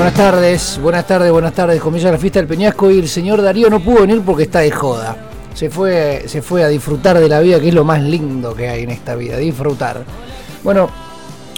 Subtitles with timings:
[0.00, 1.78] Buenas tardes, buenas tardes, buenas tardes.
[1.78, 4.70] Comienza la fiesta del Peñasco y el señor Darío no pudo venir porque está de
[4.70, 5.14] joda.
[5.52, 8.66] Se fue, se fue a disfrutar de la vida, que es lo más lindo que
[8.66, 10.02] hay en esta vida, disfrutar.
[10.64, 10.88] Bueno,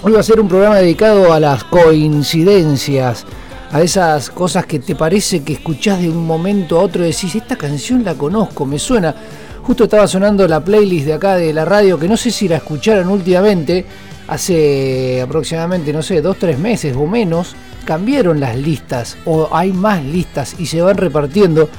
[0.01, 3.25] hoy va a ser un programa dedicado a las coincidencias,
[3.71, 7.33] a esas cosas que te parece que escuchás de un momento a otro y decís,
[7.35, 9.15] esta canción la conozco, me suena.
[9.63, 12.57] Justo estaba sonando la playlist de acá de la radio, que no sé si la
[12.57, 13.85] escucharon últimamente,
[14.27, 20.03] hace aproximadamente, no sé, dos, tres meses o menos, cambiaron las listas o hay más
[20.03, 21.69] listas y se van repartiendo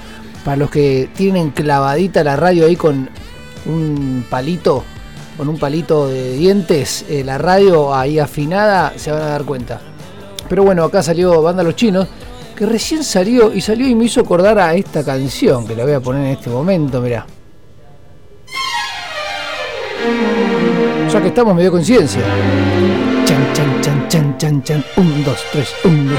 [0.45, 3.09] para los que tienen clavadita la radio ahí con
[3.66, 4.84] un palito,
[5.37, 9.80] con un palito de dientes, eh, la radio ahí afinada, se van a dar cuenta.
[10.48, 12.06] Pero bueno, acá salió Banda Los Chinos,
[12.54, 15.95] que recién salió y salió y me hizo acordar a esta canción, que la voy
[15.95, 17.26] a poner en este momento, mirá.
[21.14, 22.23] Ya que estamos, medio conciencia.
[23.24, 24.84] Chan, chan, chan, chan, chan, chan.
[24.96, 26.18] Un, dos, tres, un, dos.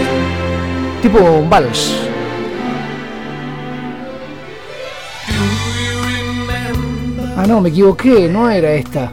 [1.01, 1.97] Tipo un vals.
[7.35, 9.11] Ah, no, me equivoqué, no era esta.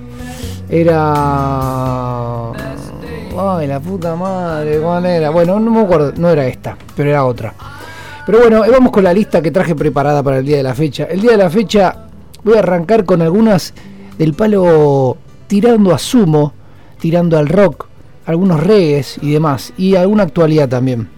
[0.70, 2.52] Era.
[2.52, 5.30] Ay, la puta madre, ¿cuál era?
[5.30, 7.54] Bueno, no me acuerdo, no era esta, pero era otra.
[8.24, 11.08] Pero bueno, vamos con la lista que traje preparada para el día de la fecha.
[11.10, 12.06] El día de la fecha
[12.44, 13.74] voy a arrancar con algunas
[14.16, 15.16] del palo
[15.52, 16.54] tirando a sumo,
[16.98, 17.86] tirando al rock,
[18.24, 21.10] algunos reggaes y demás, y alguna actualidad también.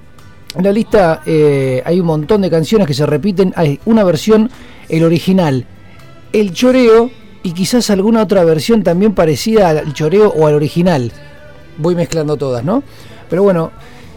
[0.56, 4.50] En la lista eh, hay un montón de canciones que se repiten, hay una versión,
[4.88, 5.64] el original,
[6.32, 7.12] el choreo
[7.44, 11.12] y quizás alguna otra versión también parecida al choreo o al original.
[11.78, 12.82] Voy mezclando todas, ¿no?
[13.30, 13.70] Pero bueno,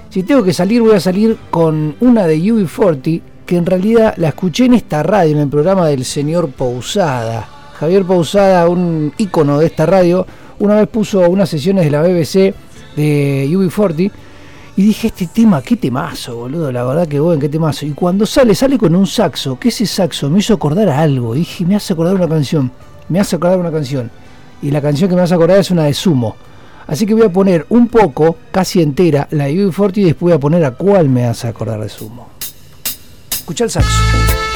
[0.09, 4.29] si tengo que salir voy a salir con una de UB40 que en realidad la
[4.29, 7.56] escuché en esta radio, en el programa del señor Pousada.
[7.79, 10.25] Javier Pousada, un ícono de esta radio,
[10.59, 12.55] una vez puso unas sesiones de la BBC
[12.95, 14.11] de UB40
[14.75, 17.85] y dije, este tema, qué temazo, boludo, la verdad que bueno, qué temazo.
[17.85, 21.35] Y cuando sale, sale con un saxo, que ese saxo me hizo acordar a algo.
[21.35, 22.71] dije, me hace acordar una canción,
[23.09, 24.09] me hace acordar una canción.
[24.61, 26.35] Y la canción que me hace acordar es una de Sumo.
[26.87, 30.33] Así que voy a poner un poco, casi entera, la de UB40 y después voy
[30.33, 32.29] a poner a cuál me hace acordar de Sumo.
[33.29, 34.46] Escucha el saxo.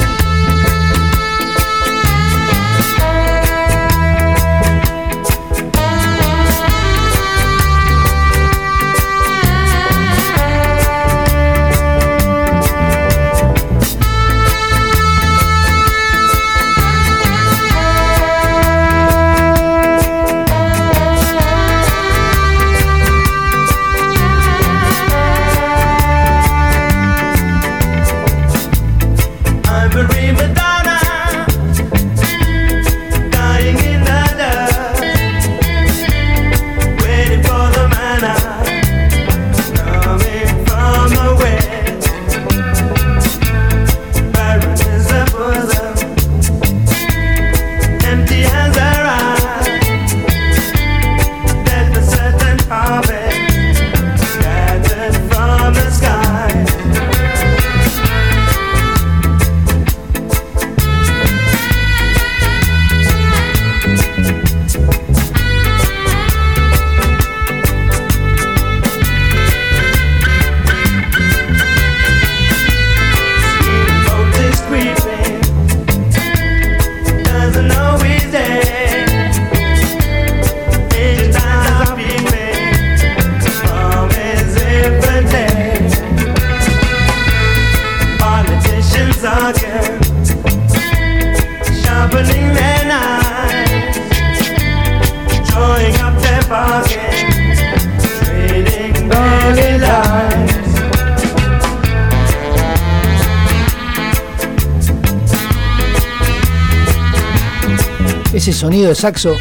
[108.61, 109.35] Sonido de saxo.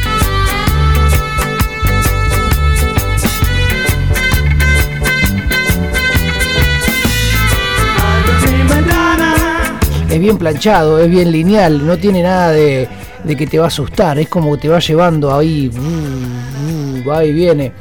[10.08, 12.88] Es bien planchado, es bien lineal, no tiene nada de,
[13.36, 17.34] que te va a asustar, es como te va llevando ahí, uh, uh, va y
[17.34, 17.72] viene.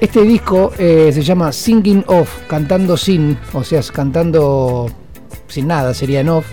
[0.00, 4.90] Este disco eh, se llama Singing Off, cantando sin, o sea, cantando
[5.46, 6.46] sin nada, sería en off.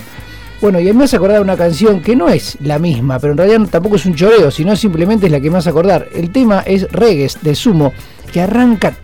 [0.61, 3.37] Bueno, y a me hace acordar una canción que no es la misma, pero en
[3.37, 6.07] realidad tampoco es un choreo, sino simplemente es la que me hace acordar.
[6.13, 7.91] El tema es Reggae de Sumo,
[8.31, 8.95] que arranca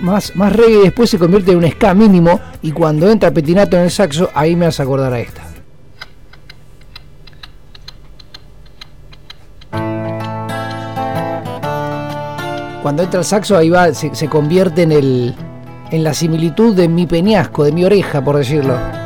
[0.00, 3.76] más, más reggae y después se convierte en un ska mínimo y cuando entra Petinato
[3.76, 5.42] en el saxo, ahí me hace acordar a esta.
[12.82, 15.34] Cuando entra el saxo, ahí va, se, se convierte en el,
[15.90, 19.05] en la similitud de mi peñasco, de mi oreja, por decirlo.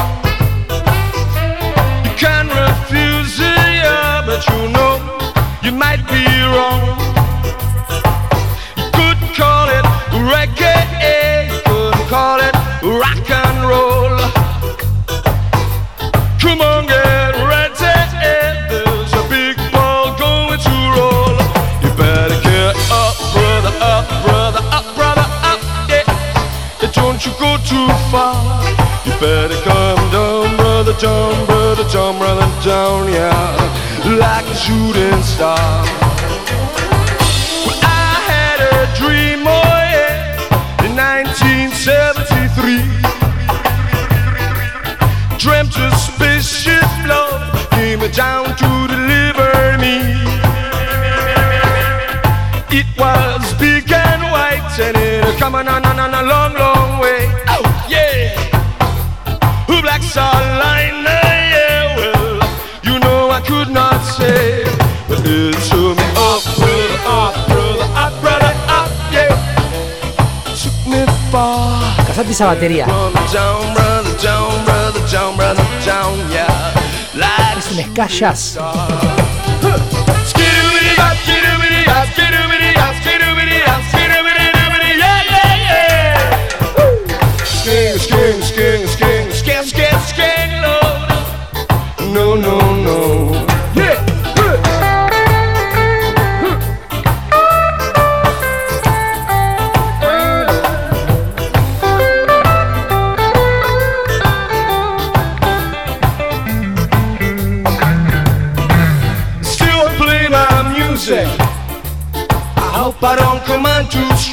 [5.63, 6.97] you might be wrong.
[8.97, 9.85] Could call it
[10.31, 14.17] reggae, could call it rock and roll.
[16.39, 17.73] Come on, get ready,
[18.69, 21.37] there's a big ball going to roll.
[21.83, 26.91] You better get up, brother, up, brother, up, brother, up, yeah.
[26.91, 28.63] Don't you go too far.
[29.05, 33.57] You better come down, brother, down, brother, down, brother, down, yeah.
[34.03, 34.40] Like
[34.71, 35.83] shooting star.
[37.65, 42.79] Well, I had a dream, oh yeah, in 1973.
[45.43, 49.51] Dreamt a spaceship love came down to deliver
[49.83, 49.95] me.
[52.79, 56.53] It was big and white and it coming on, on, on a long,
[76.31, 76.73] yeah.
[77.13, 77.79] Like es un
[80.25, 82.20] ska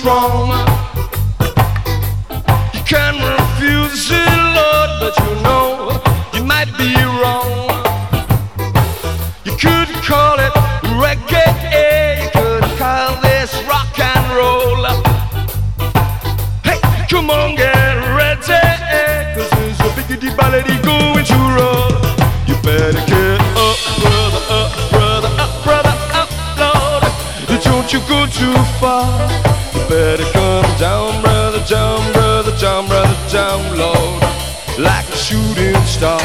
[0.09, 0.49] strong.
[2.73, 6.01] You can refuse it, Lord, but you know
[6.33, 7.69] you might be wrong.
[9.45, 10.55] You could call it
[11.03, 14.83] reggae, you could call this rock and roll.
[16.65, 16.81] Hey,
[17.11, 18.63] come on, get ready,
[19.35, 21.93] cause there's a biggity ballady going to roll.
[22.49, 26.31] You better get up, brother, up, brother, up, brother, up,
[26.63, 27.05] Lord.
[27.63, 29.49] Don't you go too far.
[29.89, 34.23] Better come down, brother, down, brother, down, brother, down, Lord,
[34.79, 36.21] like a shooting star.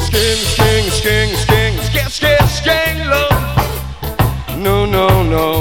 [0.00, 4.58] Sking, sking, sking, sking, sking, sking, Lord.
[4.58, 5.59] No, no, no.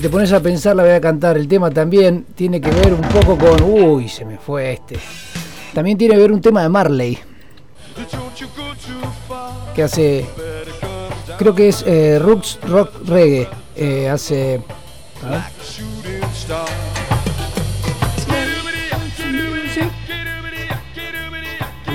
[0.00, 1.36] Te pones a pensar, la voy a cantar.
[1.36, 3.62] El tema también tiene que ver un poco con.
[3.62, 4.98] Uy, se me fue este.
[5.74, 7.18] También tiene que ver un tema de Marley.
[9.74, 10.26] Que hace.
[11.38, 13.48] Creo que es eh, Roots Rock Reggae.
[13.76, 14.62] Eh, hace.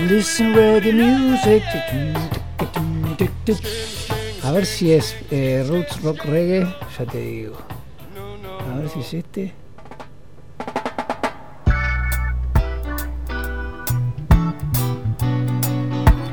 [0.08, 0.52] Listen
[0.94, 1.64] music.
[4.44, 6.68] A ver si es eh, Roots Rock Reggae.
[7.00, 7.75] Ya te digo.
[8.72, 9.54] A ver si es este.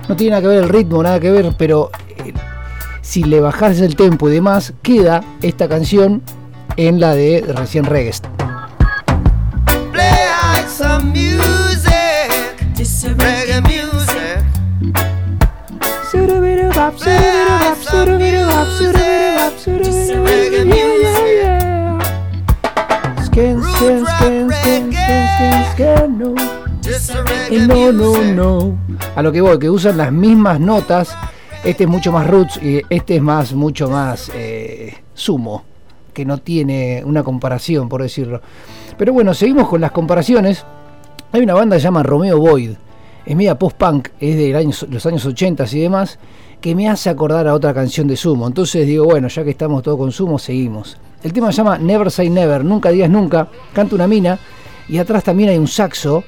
[0.08, 2.32] No tiene nada que ver el ritmo, nada que ver, pero eh,
[3.00, 6.22] si le bajas el tempo y demás, queda esta canción
[6.76, 8.12] en la de recién reggae.
[9.92, 10.22] Play
[26.06, 26.34] no.
[27.48, 28.78] Reggae no, no.
[29.16, 31.16] A lo que voy, que usan las mismas notas.
[31.64, 35.64] Este es mucho más roots y este es más, mucho más eh, sumo,
[36.12, 38.42] que no tiene una comparación, por decirlo.
[38.98, 40.66] Pero bueno, seguimos con las comparaciones.
[41.32, 42.72] Hay una banda que se llama Romeo Void.
[43.24, 46.18] Es media post-punk, es de los años 80 y demás.
[46.60, 48.46] que me hace acordar a otra canción de Sumo.
[48.46, 50.98] Entonces digo, bueno, ya que estamos todos con Sumo, seguimos.
[51.22, 54.38] El tema se llama Never Say Never, nunca digas nunca, canta una mina
[54.88, 56.24] y atrás también hay un saxo.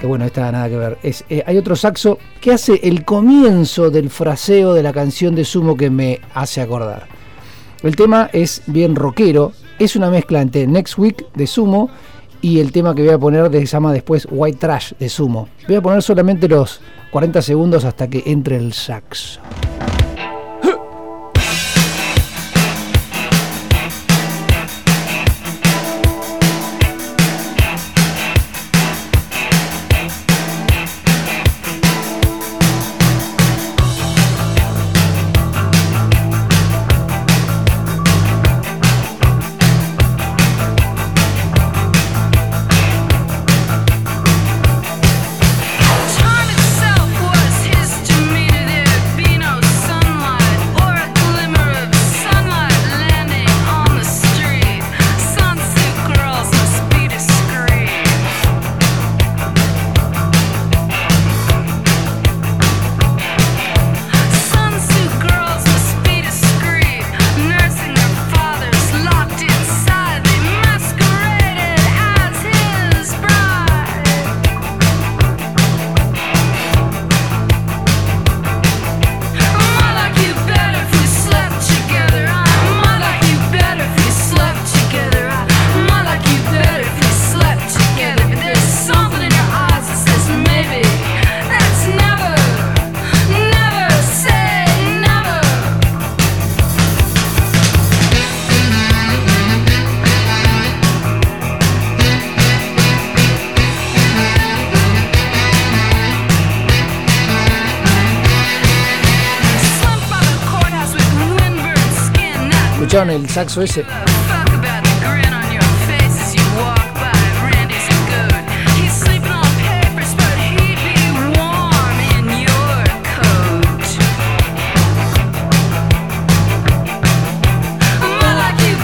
[0.00, 0.98] Que bueno, esta nada que ver.
[1.02, 5.44] Es, eh, hay otro saxo que hace el comienzo del fraseo de la canción de
[5.44, 7.06] Sumo que me hace acordar.
[7.82, 11.90] El tema es bien rockero, es una mezcla entre Next Week de Sumo
[12.40, 15.48] y el tema que voy a poner se llama después White Trash de Sumo.
[15.66, 16.80] Voy a poner solamente los
[17.10, 19.40] 40 segundos hasta que entre el saxo.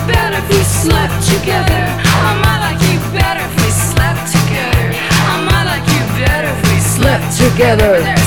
[0.07, 1.83] Better if we slept together.
[2.03, 4.87] I might like you better if we slept together.
[5.31, 8.20] I might like you better if we slept together.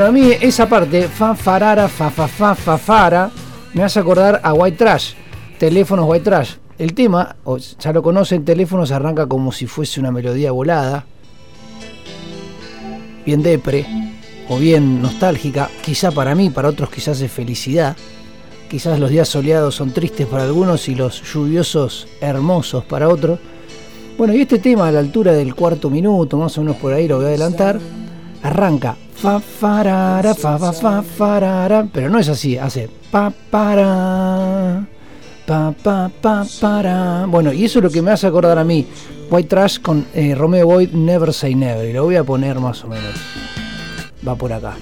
[0.00, 3.30] Bueno, a mí esa parte, fa farara, fa fa fa fa fara,
[3.74, 5.12] me hace acordar a White Trash,
[5.58, 6.52] teléfonos White Trash.
[6.78, 7.36] El tema,
[7.78, 11.04] ya lo conocen, teléfonos arranca como si fuese una melodía volada,
[13.26, 13.84] bien depre,
[14.48, 17.94] o bien nostálgica, quizá para mí, para otros quizás es felicidad.
[18.70, 23.38] Quizás los días soleados son tristes para algunos y los lluviosos hermosos para otros.
[24.16, 27.06] Bueno, y este tema a la altura del cuarto minuto, más o menos por ahí
[27.06, 27.78] lo voy a adelantar,
[28.42, 28.96] arranca.
[29.14, 34.86] Fa farara, fa fa fa farara, pero no es así, hace pa para
[35.46, 37.26] pa pa pa para.
[37.26, 38.86] Bueno, y eso es lo que me hace acordar a mí,
[39.30, 42.82] White Trash con eh, Romeo Boyd Never Say Never, y lo voy a poner más
[42.84, 43.14] o menos.
[44.26, 44.76] Va por acá.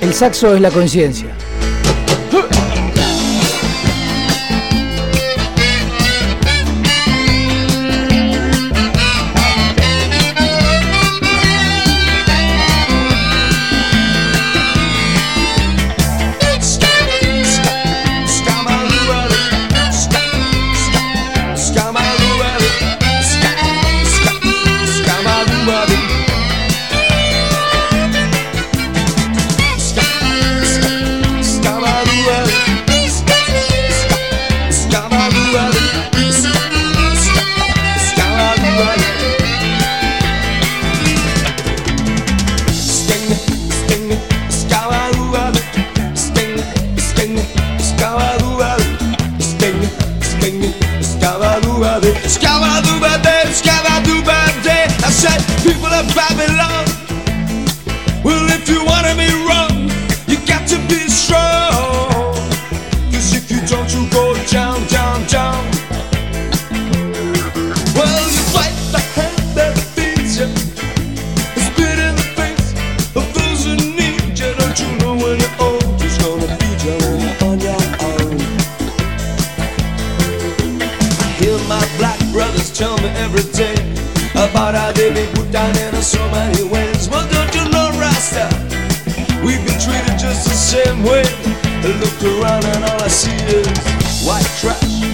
[0.00, 1.34] El saxo es la coincidencia.
[52.28, 53.54] σκάβα του πατέρου
[92.22, 95.07] around and all I see is white trash.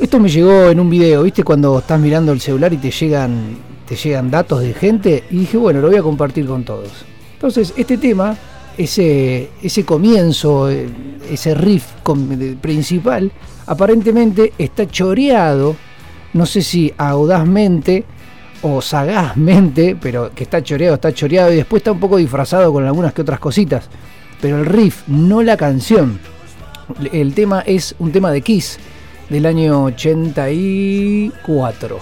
[0.00, 1.44] esto me llegó en un video, ¿viste?
[1.44, 3.56] Cuando estás mirando el celular y te llegan,
[3.86, 6.90] te llegan datos de gente, y dije, bueno, lo voy a compartir con todos.
[7.34, 8.36] Entonces, este tema,
[8.76, 11.84] ese, ese comienzo, ese riff
[12.60, 13.30] principal,
[13.66, 15.76] aparentemente está choreado,
[16.32, 18.04] no sé si audazmente
[18.62, 22.84] o sagazmente, pero que está choreado, está choreado y después está un poco disfrazado con
[22.84, 23.88] algunas que otras cositas.
[24.40, 26.20] Pero el riff, no la canción.
[27.12, 28.78] El tema es un tema de Kiss
[29.28, 31.98] del año 84.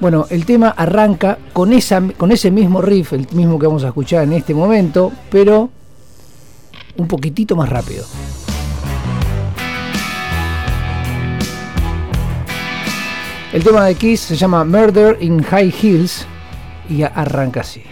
[0.00, 3.88] Bueno, el tema arranca con, esa, con ese mismo riff, el mismo que vamos a
[3.88, 5.70] escuchar en este momento, pero
[6.98, 8.04] un poquitito más rápido.
[13.52, 16.26] El tema de Kiss se llama Murder in High Heels
[16.90, 17.82] y arranca así.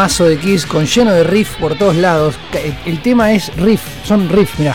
[0.00, 2.34] Temazo de Kiss con lleno de riff por todos lados.
[2.54, 4.74] El, el tema es riff, son riff, mirá.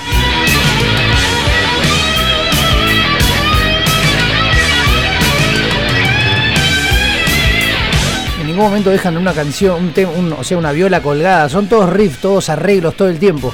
[8.40, 11.50] En ningún momento dejan una canción, un tema, o sea, una viola colgada.
[11.50, 13.52] Son todos riffs, todos arreglos todo el tiempo.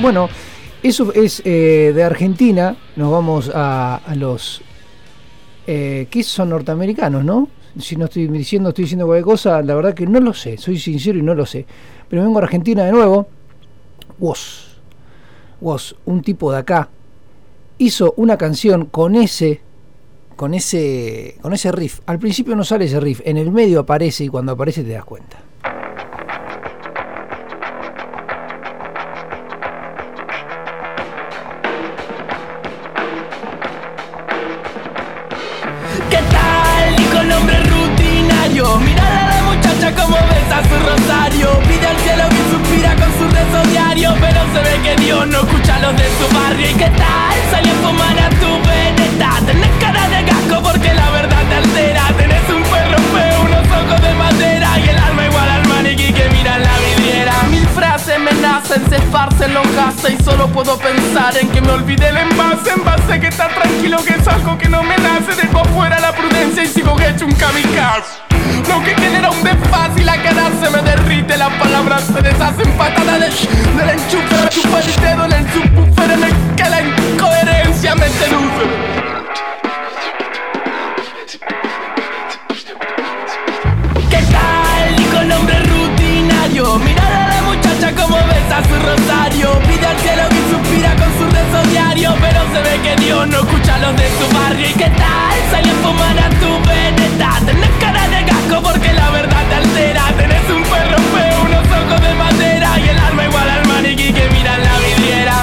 [0.00, 0.30] Bueno,
[0.82, 2.74] eso es eh, de Argentina.
[2.96, 4.62] Nos vamos a, los
[5.66, 7.50] eh, que son norteamericanos, ¿no?
[7.78, 10.78] Si no estoy diciendo, estoy diciendo cualquier cosa, la verdad que no lo sé, soy
[10.78, 11.66] sincero y no lo sé.
[12.08, 13.28] Pero vengo a Argentina de nuevo.
[14.18, 14.78] Woz,
[15.60, 16.88] Woz, un tipo de acá,
[17.78, 19.60] hizo una canción con ese,
[20.36, 22.00] con ese, con ese riff.
[22.06, 25.04] Al principio no sale ese riff, en el medio aparece y cuando aparece te das
[25.04, 25.45] cuenta.
[44.98, 46.70] Dios no escucha los de su barrio.
[46.70, 47.34] ¿Y qué tal?
[47.50, 49.30] Salió a fumar a tu veneta.
[49.46, 52.02] Tenés cara de gasco porque la verdad te altera.
[52.16, 54.78] Tenés un perro feo, unos ojos de madera.
[54.78, 57.32] Y el alma igual al maniquí que mira en la vidriera.
[57.50, 60.18] Mil frases me nacen, se esparcen los gases.
[60.18, 62.70] Y solo puedo pensar en que me olvidé el envase.
[62.70, 65.34] Envase que está tranquilo, que es algo que no me nace.
[65.40, 68.25] Dejo afuera la prudencia y sigo hecho un kamikaze.
[68.68, 68.94] Lo que
[69.28, 71.36] un desfase y la cara se me derrite.
[71.36, 74.48] Las palabras se deshacen patada de sh- del enchufe.
[74.50, 76.18] Chupa el dedo en el subwoofer.
[76.18, 78.66] Me que la incoherencia me seduce.
[84.10, 84.96] ¿Qué tal?
[84.96, 86.78] Dijo el hombre rutinario.
[86.78, 89.58] Mirar a la muchacha como besa su rosario.
[89.66, 92.14] Pide al cielo que suspira con su rezo diario.
[92.20, 94.68] Pero se ve que Dios no escucha a los de su barrio.
[94.68, 95.36] ¿Y qué tal?
[95.50, 97.30] Salió a fumar a tu veneta.
[97.80, 100.04] Cara de porque la verdad te altera.
[100.16, 102.78] Tenés un perro feo, unos ojos de madera.
[102.78, 105.34] Y el alma igual al maniquí que mira en la vidriera.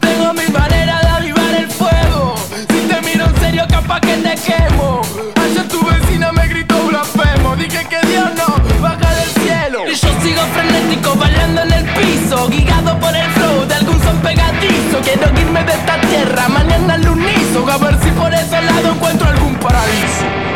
[0.00, 2.34] Tengo mi manera de avivar el fuego.
[2.68, 5.02] Si te miro en serio, capaz que te quemo.
[5.42, 7.56] Ayer tu vecina me gritó blasfemo.
[7.56, 9.80] Dije que Dios no baja del cielo.
[9.86, 12.48] Y yo sigo frenético, bailando en el piso.
[12.48, 15.00] Guiado por el flow de algún son pegadizo.
[15.02, 17.66] Quiero irme de esta tierra, mañana al unizo.
[17.70, 20.47] A ver si por ese lado encuentro algún paraíso.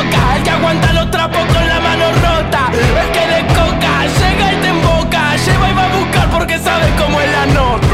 [0.00, 2.70] El que aguanta los trapos con la mano rota.
[2.72, 5.36] El que de coca, llega y te emboca.
[5.36, 7.86] Lleva y va a buscar porque sabe cómo es la nota.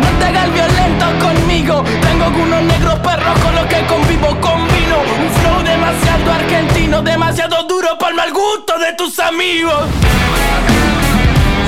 [0.00, 1.84] No te hagas violento conmigo.
[2.02, 4.98] Tengo unos negros perros con los que convivo Combino.
[5.22, 9.84] Un flow demasiado argentino Demasiado duro para el mal gusto de tus amigos.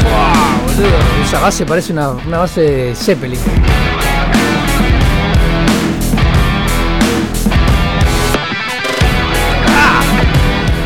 [0.02, 3.40] Boludo, esa base parece una, una base de Zeppelin.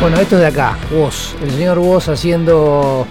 [0.01, 1.35] Bueno, esto es de acá, Woz.
[1.43, 3.05] El señor Woz haciendo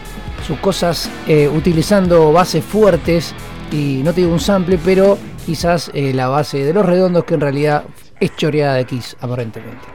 [0.44, 3.32] sus cosas eh, utilizando bases fuertes
[3.70, 7.34] y no te digo un sample, pero quizás eh, la base de los redondos que
[7.34, 7.84] en realidad
[8.18, 9.86] es choreada de Kiss, aparentemente.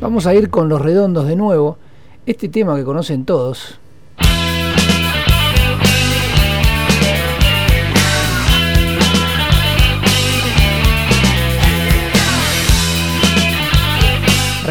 [0.00, 1.78] Vamos a ir con los redondos de nuevo.
[2.26, 3.78] Este tema que conocen todos,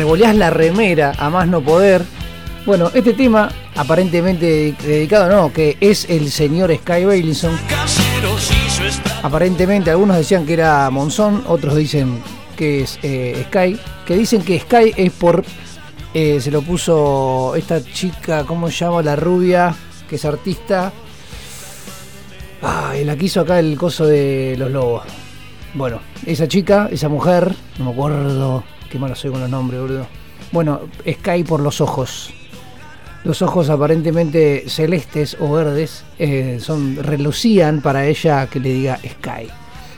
[0.08, 2.02] revoleás la remera a más no poder.
[2.66, 7.52] Bueno, este tema, aparentemente dedicado, no, que es el señor Sky Bailinson.
[9.22, 12.22] Aparentemente algunos decían que era Monzón, otros dicen
[12.56, 15.44] que es eh, Sky, que dicen que Sky es por,
[16.14, 19.04] eh, se lo puso esta chica, ¿cómo se llama?
[19.04, 19.76] La rubia,
[20.10, 20.94] que es artista.
[22.62, 25.04] Ay, la quiso acá el coso de los lobos.
[25.74, 30.08] Bueno, esa chica, esa mujer, no me acuerdo, qué malo soy con los nombres, boludo.
[30.52, 32.34] Bueno, Sky por los ojos.
[33.24, 39.48] Los ojos aparentemente celestes o verdes eh, son relucían para ella que le diga Sky.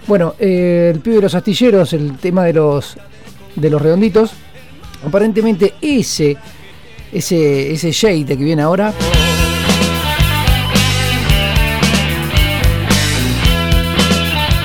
[0.08, 2.97] Bueno, eh, el pibe de los astilleros, el tema de los
[3.56, 4.32] de los redonditos,
[5.06, 6.38] aparentemente ese
[7.12, 8.93] ese ese shade que viene ahora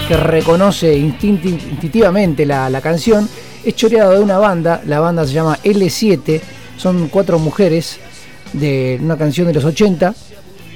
[0.09, 3.29] que reconoce instinti- instintivamente la canción,
[3.65, 6.41] es choreado de una banda, la banda se llama L7,
[6.77, 7.99] son cuatro mujeres
[8.53, 10.15] de una canción de los 80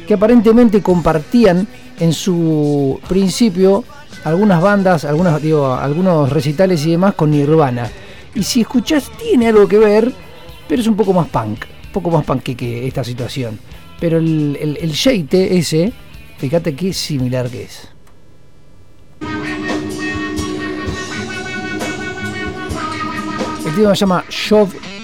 [0.07, 1.67] que aparentemente compartían
[2.01, 3.85] en su principio
[4.25, 7.91] algunas bandas, algunas, algunos recitales y demás con Nirvana.
[8.35, 10.13] Y si escuchás tiene algo que ver,
[10.69, 13.59] pero es un poco más punk, un poco más punk que esta situación.
[14.01, 15.93] Pero el, el, el ese,
[16.39, 17.89] fíjate qué similar que es.
[23.69, 24.98] El tema se llama Shove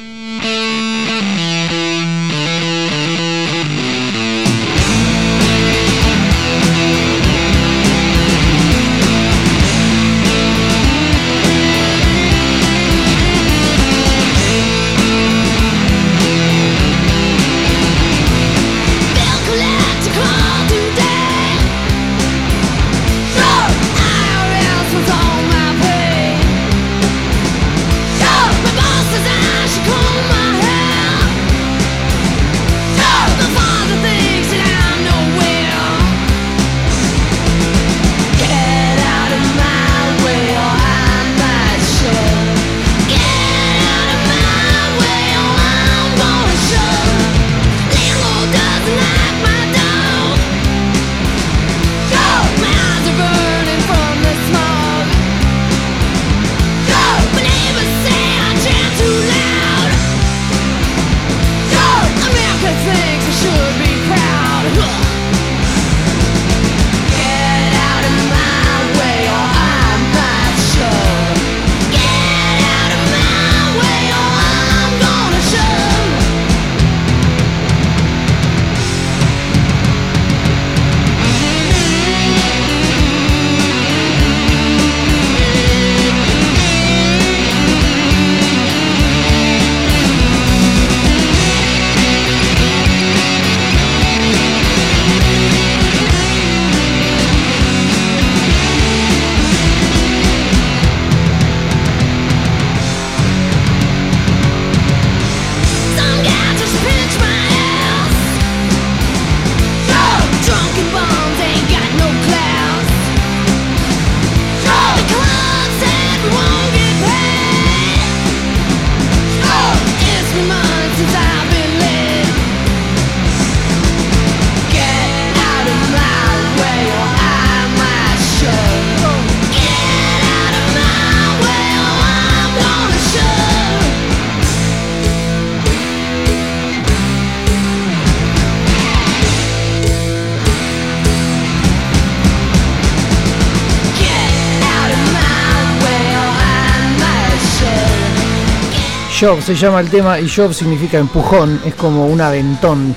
[149.24, 152.94] Job se llama el tema y Job significa empujón, es como un aventón.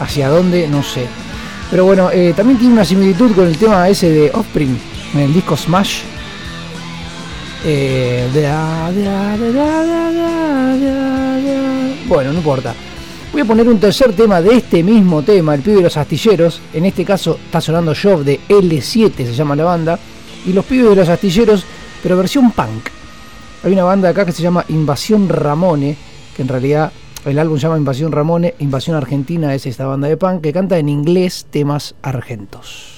[0.00, 0.66] ¿Hacia dónde?
[0.66, 1.06] No sé.
[1.70, 4.74] Pero bueno, eh, también tiene una similitud con el tema ese de Offspring,
[5.12, 5.98] en el disco Smash.
[12.08, 12.74] Bueno, no importa.
[13.30, 16.62] Voy a poner un tercer tema de este mismo tema, El Pibe de los Astilleros.
[16.72, 19.98] En este caso está sonando Job de L7, se llama la banda.
[20.46, 21.64] Y los Pibes de los Astilleros,
[22.02, 22.95] pero versión punk.
[23.64, 25.96] Hay una banda acá que se llama Invasión Ramone,
[26.36, 26.92] que en realidad
[27.24, 30.78] el álbum se llama Invasión Ramone, Invasión Argentina es esta banda de punk que canta
[30.78, 32.95] en inglés temas argentos.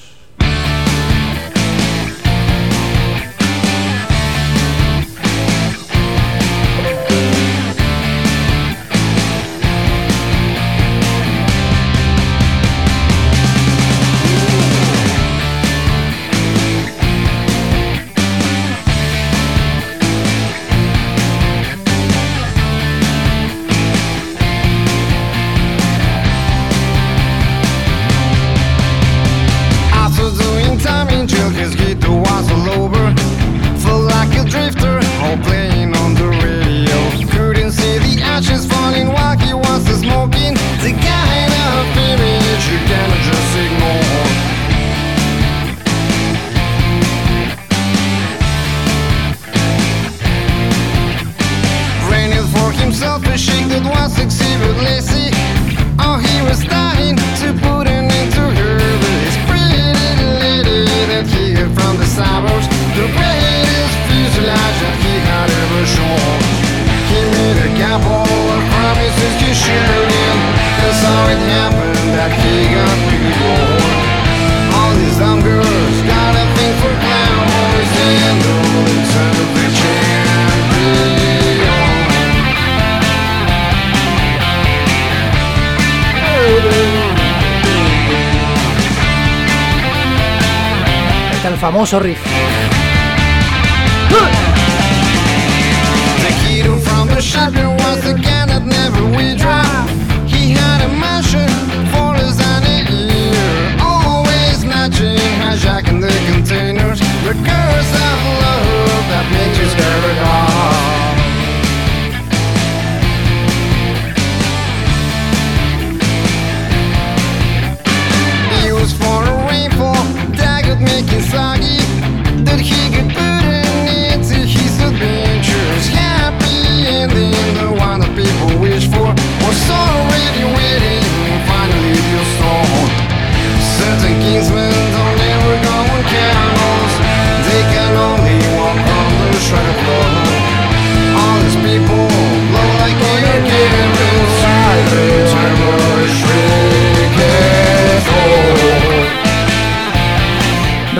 [91.79, 92.38] famoso riff.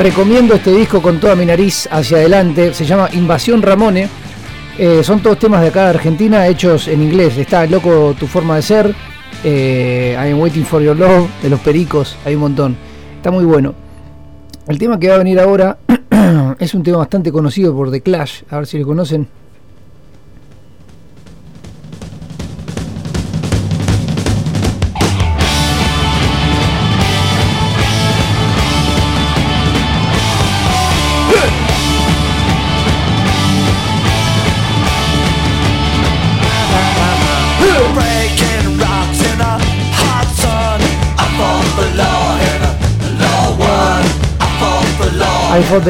[0.09, 2.73] Recomiendo este disco con toda mi nariz hacia adelante.
[2.73, 4.09] Se llama Invasión Ramone.
[4.75, 7.37] Eh, son todos temas de acá de Argentina hechos en inglés.
[7.37, 8.95] Está Loco Tu Forma de Ser.
[9.43, 11.29] eh, I'm Waiting for Your Love.
[11.43, 12.15] De los Pericos.
[12.25, 12.75] Hay un montón.
[13.17, 13.75] Está muy bueno.
[14.67, 15.77] El tema que va a venir ahora
[16.59, 18.41] es un tema bastante conocido por The Clash.
[18.49, 19.27] A ver si lo conocen.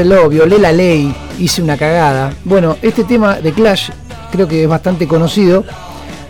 [0.06, 2.34] Law, violé la ley, hice una cagada.
[2.44, 3.90] Bueno, este tema de Clash
[4.32, 5.64] creo que es bastante conocido.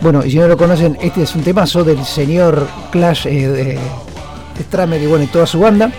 [0.00, 3.78] Bueno, y si no lo conocen, este es un temazo del señor Clash eh, de
[4.62, 5.90] Stramer y bueno, y toda su banda.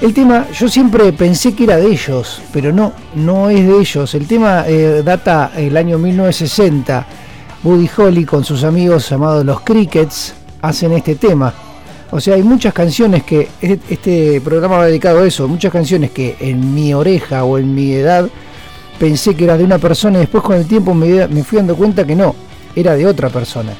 [0.00, 4.14] El tema, yo siempre pensé que era de ellos, pero no, no es de ellos.
[4.14, 7.06] El tema eh, data el año 1960.
[7.62, 11.52] Buddy Holly con sus amigos llamados los Crickets hacen este tema.
[12.10, 16.10] O sea, hay muchas canciones que este, este programa va dedicado a eso, muchas canciones
[16.10, 18.28] que en mi oreja o en mi edad
[18.98, 21.76] pensé que era de una persona y después con el tiempo me, me fui dando
[21.76, 22.34] cuenta que no,
[22.74, 23.72] era de otra persona.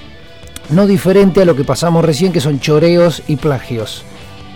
[0.68, 4.04] No diferente a lo que pasamos recién que son choreos y plagios,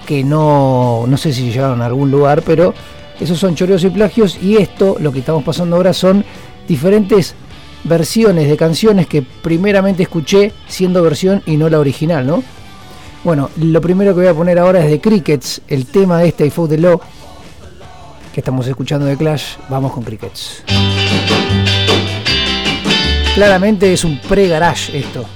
[0.06, 2.74] que no, no sé si llegaron a algún lugar, pero
[3.18, 6.24] esos son choreos y plagios y esto, lo que estamos pasando ahora son
[6.68, 7.34] diferentes
[7.84, 12.42] versiones de canciones que primeramente escuché siendo versión y no la original, ¿no?
[13.24, 16.46] Bueno, lo primero que voy a poner ahora es de Crickets, el tema de este
[16.46, 17.00] I Fought the Law
[18.32, 19.56] que estamos escuchando de Clash.
[19.68, 20.64] Vamos con Crickets.
[23.34, 25.26] Claramente es un pre-garage esto.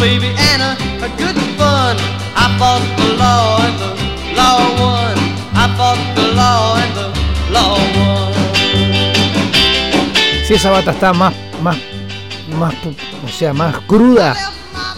[0.00, 0.72] Baby and a,
[1.04, 1.96] a good fun.
[2.34, 3.90] I fought the law and the
[4.34, 5.16] law won.
[5.52, 7.06] I fought the law and the
[7.52, 8.32] law won.
[10.46, 11.76] Si esa bata está más, más,
[12.58, 12.74] más,
[13.24, 14.34] o sea, más cruda,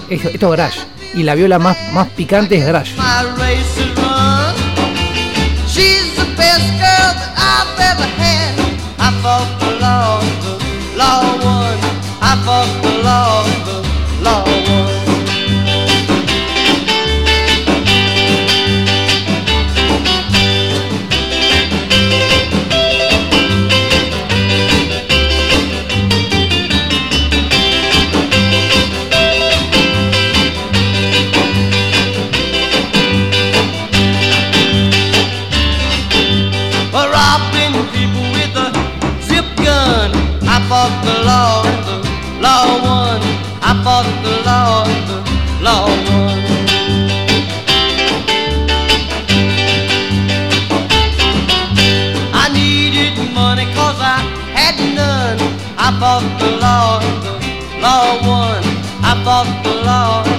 [0.08, 0.80] esto, esto es garage.
[1.14, 2.94] Y la viola más, más picante es garage.
[40.72, 41.96] Fought the law the
[42.46, 43.20] law won.
[43.68, 45.18] I fought the law the
[45.66, 46.38] law won.
[52.42, 54.18] I needed money cause I
[54.58, 55.38] had none.
[55.86, 56.88] I fought the law
[57.26, 57.34] the
[57.84, 58.60] law won.
[59.10, 60.31] I fought the law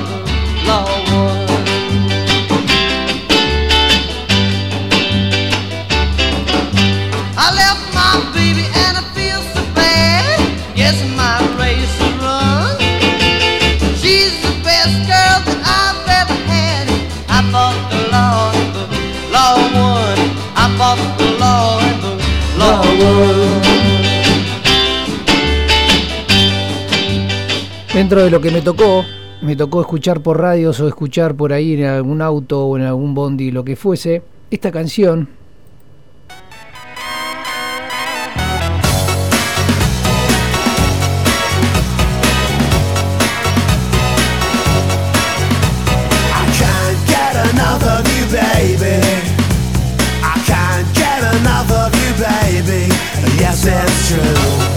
[28.13, 29.03] De lo que me tocó,
[29.41, 33.15] me tocó escuchar por radios o escuchar por ahí en algún auto o en algún
[33.15, 35.29] bondi, lo que fuese, esta canción.
[53.65, 54.72] It's true.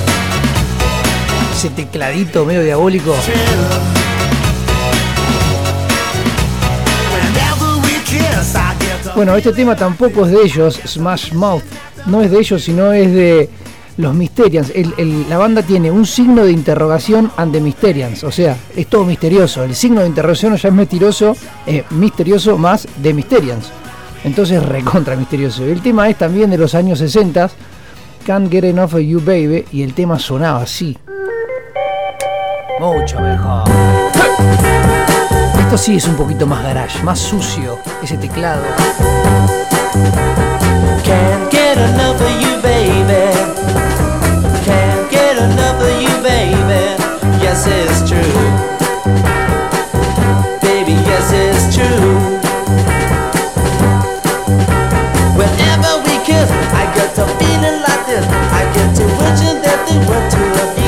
[1.57, 3.15] Ese tecladito medio diabólico.
[9.15, 11.63] Bueno, este tema tampoco es de ellos, Smash Mouth.
[12.05, 13.49] No es de ellos, sino es de
[13.97, 14.71] los Mysterians.
[15.31, 18.23] La banda tiene un signo de interrogación ante Mysterians.
[18.25, 19.65] O sea, es todo misterioso.
[19.65, 21.35] El signo de interrogación ya es mentiroso,
[21.67, 23.73] eh, misterioso más de Mysterians.
[24.25, 25.65] Entonces, recontra misterioso.
[25.65, 27.49] El tema es también de los años 60.
[28.27, 29.65] Can't Get Enough of You Baby.
[29.73, 30.99] Y el tema sonaba así.
[32.79, 33.65] Mucho mejor.
[35.59, 38.63] Esto sí es un poquito más garage, más sucio, ese teclado.
[41.03, 43.33] Can't get enough of you, baby.
[44.65, 46.97] Can't get enough of you, baby.
[47.41, 48.21] Yes, it's true.
[50.61, 52.29] Baby, yes, it's true.
[55.35, 58.27] Whenever we kiss, I get to feeling like this.
[58.53, 60.86] I get to wishing that there were two of you.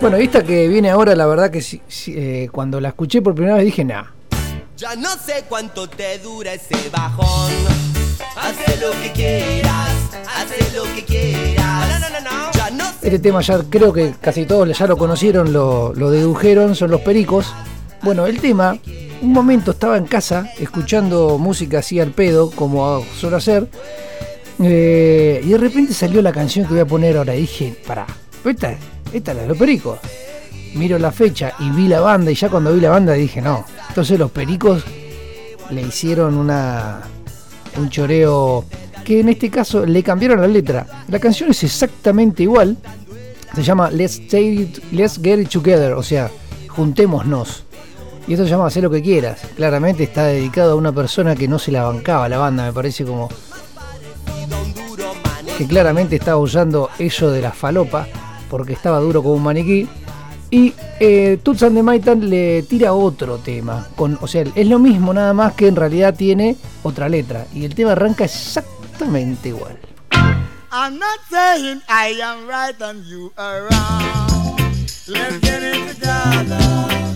[0.00, 3.34] Bueno, esta que viene ahora, la verdad que sí- sí, eh, cuando la escuché por
[3.34, 4.04] primera vez dije, nah.
[4.76, 7.52] Ya no sé cuánto te dura ese bajón.
[8.36, 9.90] Haz lo que quieras,
[10.36, 11.88] haz lo que quieras.
[11.88, 12.52] No, no, no, no.
[12.52, 13.06] Ya no sé.
[13.08, 17.00] Este tema ya creo que casi todos ya lo conocieron, lo, lo dedujeron, son los
[17.00, 17.52] pericos.
[18.02, 18.78] Bueno, el tema,
[19.20, 23.66] un momento estaba en casa escuchando música así al pedo, como suelo hacer,
[24.62, 27.34] eh, y de repente salió la canción que voy a poner ahora.
[27.34, 28.06] Y dije, pará,
[28.50, 28.74] esta,
[29.12, 29.98] esta es la de los pericos.
[30.74, 33.64] Miro la fecha y vi la banda, y ya cuando vi la banda dije, no.
[33.88, 34.84] Entonces los pericos
[35.70, 37.00] le hicieron una
[37.76, 38.64] un choreo
[39.04, 40.86] que en este caso le cambiaron la letra.
[41.08, 42.76] La canción es exactamente igual.
[43.54, 46.30] Se llama Let's, Stay It- Let's Get It Together, o sea,
[46.68, 47.64] juntémonos.
[48.26, 49.40] Y esto se llama Hacer lo que quieras.
[49.56, 53.04] Claramente está dedicado a una persona que no se la bancaba la banda, me parece
[53.06, 53.28] como
[55.56, 58.06] que claramente estaba usando eso de la falopa,
[58.48, 59.88] porque estaba duro como un maniquí.
[60.50, 63.86] Y eh, Toots and the Maytan le tira otro tema.
[63.96, 67.46] Con, o sea, es lo mismo, nada más que en realidad tiene otra letra.
[67.54, 69.78] Y el tema arranca exactamente igual.
[70.70, 74.58] I'm not saying I am right and you are wrong.
[75.06, 77.08] Let's get it together.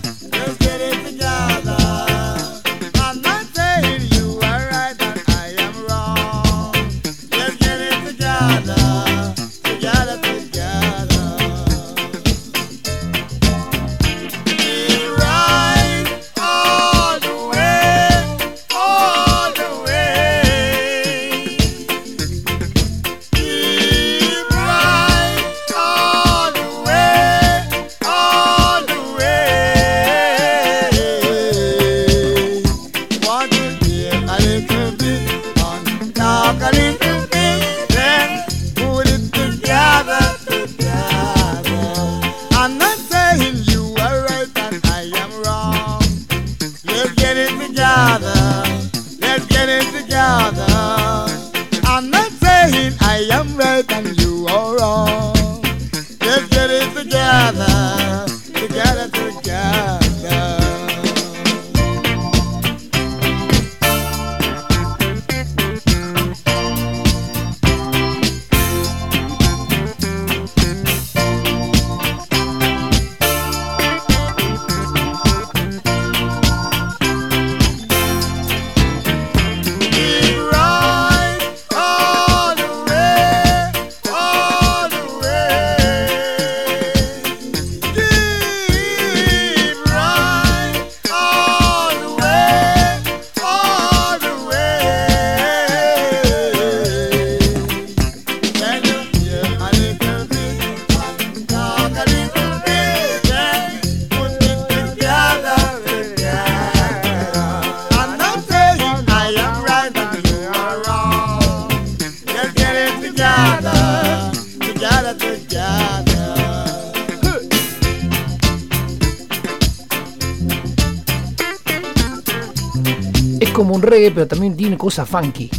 [124.11, 125.51] Pero también tiene cosas funky.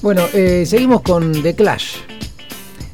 [0.00, 1.96] Bueno, eh, seguimos con The Clash.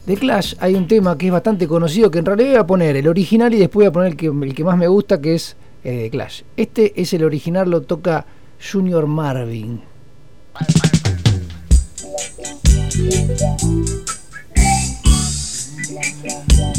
[0.06, 2.96] The Clash hay un tema que es bastante conocido que en realidad voy a poner
[2.96, 5.36] el original y después voy a poner el que, el que más me gusta que
[5.36, 6.42] es eh, The Clash.
[6.56, 8.26] Este es el original, lo toca
[8.60, 9.82] Junior Marvin.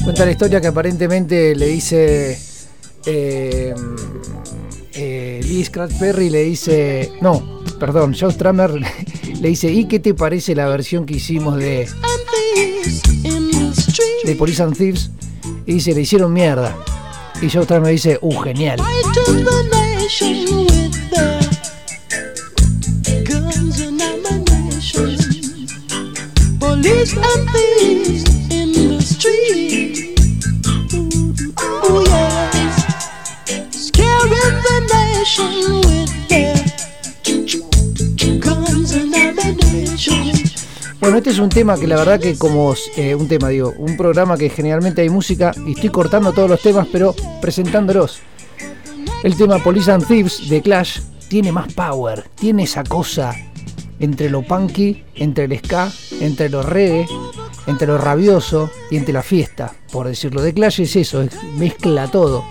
[0.06, 2.39] Cuenta la historia que aparentemente le dice
[3.08, 3.74] eh,
[4.93, 8.70] eh, Lee Scratch Perry le dice no, perdón, Joe Stramer
[9.41, 11.89] le dice ¿y qué te parece la versión que hicimos de
[14.26, 15.10] de Police and Thieves?
[15.66, 16.78] Y dice le hicieron mierda.
[17.41, 18.78] Y Joe Stramer dice uh genial.
[26.60, 28.05] Police and
[41.06, 43.95] Bueno, este es un tema que la verdad que como eh, un tema, digo, un
[43.95, 48.22] programa que generalmente hay música y estoy cortando todos los temas, pero presentándolos.
[49.24, 53.36] El tema Police and Thieves de Clash tiene más power, tiene esa cosa
[53.99, 55.91] entre lo punky, entre el ska,
[56.22, 57.06] entre lo reggae,
[57.68, 60.41] entre lo rabioso y entre la fiesta, por decirlo.
[60.41, 62.43] De Clash es eso, es- mezcla todo.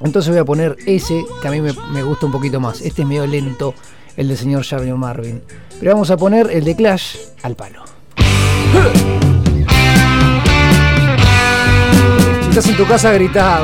[0.00, 2.80] Entonces voy a poner ese que a mí me, me gusta un poquito más.
[2.82, 3.74] Este es medio lento,
[4.20, 5.42] el del señor Jarvis Marvin.
[5.78, 7.82] Pero vamos a poner el de Clash al palo.
[12.42, 13.62] Si estás en tu casa, grita.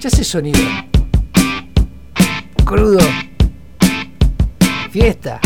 [0.00, 0.58] Ya ese sonido.
[2.64, 2.98] Crudo.
[4.90, 5.40] Fiesta.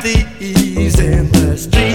[0.00, 1.89] Thieves in the street,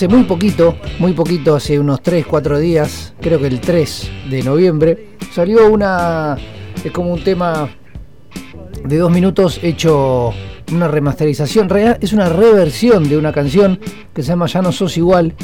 [0.00, 4.42] hace muy poquito, muy poquito, hace unos 3, 4 días, creo que el 3 de
[4.42, 6.38] noviembre, salió una.
[6.82, 7.68] Es como un tema
[8.82, 10.32] de dos minutos hecho
[10.72, 11.68] una remasterización.
[11.68, 13.78] Realidad es una reversión de una canción
[14.14, 15.34] que se llama Ya no sos igual.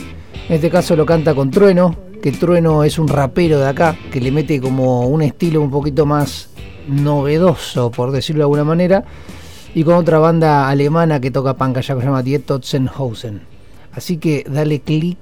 [0.49, 4.23] En este caso lo canta con Trueno, que Trueno es un rapero de acá, que
[4.23, 6.49] le mete como un estilo un poquito más
[6.89, 9.05] novedoso, por decirlo de alguna manera,
[9.75, 13.56] y con otra banda alemana que toca punk allá que se llama Die Totzenhausen.
[13.97, 15.17] Así que dale clic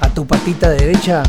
[0.00, 1.22] a tu patita derecha.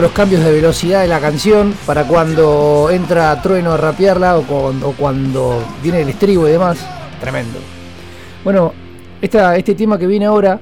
[0.00, 4.88] Los cambios de velocidad de la canción para cuando entra Trueno a rapearla o cuando,
[4.88, 6.78] o cuando viene el estribo y demás.
[7.20, 7.58] Tremendo.
[8.44, 8.72] Bueno,
[9.20, 10.58] esta, este tema que viene ahora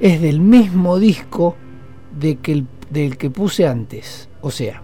[0.00, 1.56] es del mismo disco
[2.18, 4.28] de que el- del que puse antes.
[4.40, 4.80] O sea,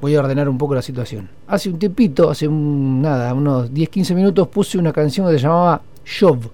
[0.00, 1.28] voy a ordenar un poco la situación.
[1.46, 5.82] Hace un tiempito, hace un, nada, unos 10-15 minutos puse una canción que se llamaba
[6.04, 6.48] Shove,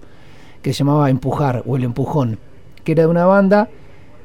[0.61, 2.37] que se llamaba Empujar o El Empujón,
[2.83, 3.69] que era de una banda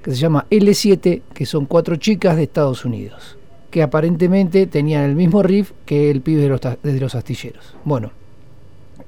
[0.02, 3.36] que se llama L7, que son cuatro chicas de Estados Unidos,
[3.70, 7.74] que aparentemente tenían el mismo riff que el pibe de los, de los astilleros.
[7.84, 8.12] Bueno,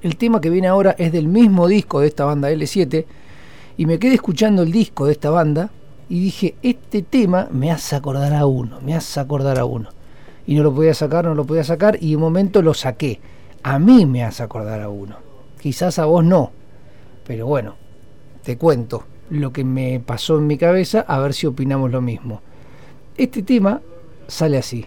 [0.02, 3.04] el tema que viene ahora es del mismo disco de esta banda L7,
[3.76, 5.70] y me quedé escuchando el disco de esta banda
[6.08, 9.88] y dije, este tema me hace acordar a uno, me hace acordar a uno.
[10.46, 13.20] Y no lo podía sacar, no lo podía sacar, y un momento lo saqué.
[13.62, 15.16] A mí me hace acordar a uno.
[15.60, 16.50] Quizás a vos no,
[17.26, 17.76] pero bueno,
[18.42, 22.42] te cuento lo que me pasó en mi cabeza, a ver si opinamos lo mismo.
[23.16, 23.80] Este tema
[24.26, 24.86] sale así.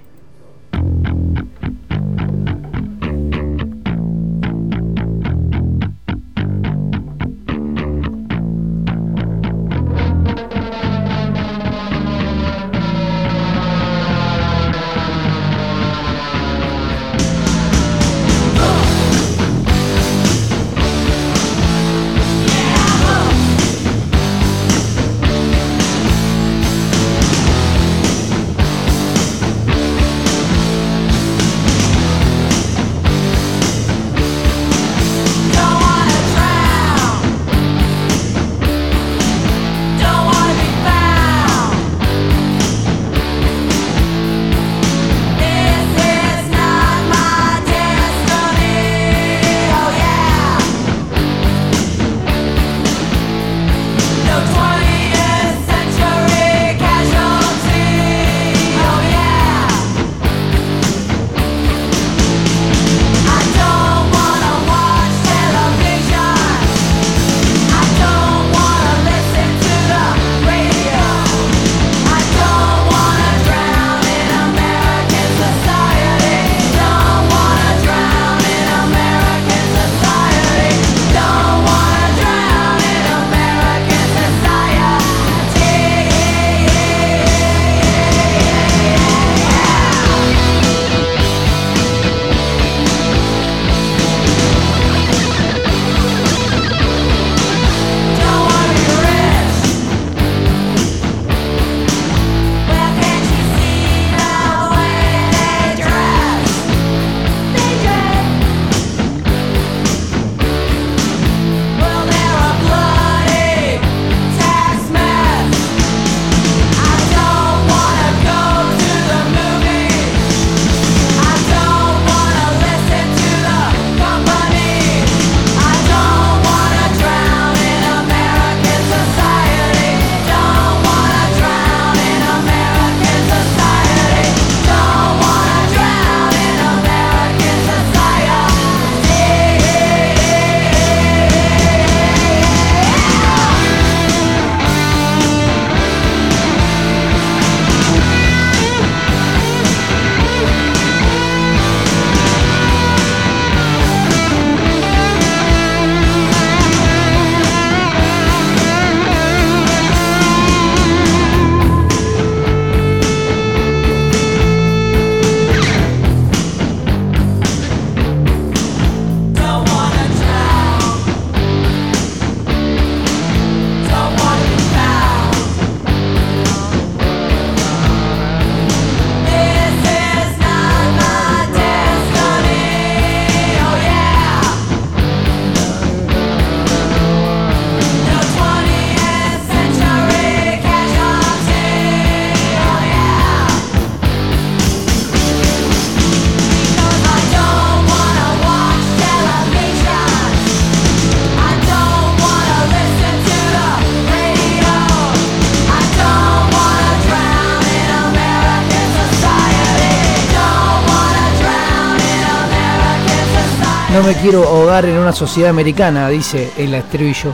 [213.93, 217.31] No me quiero ahogar en una sociedad americana, dice el estribillo.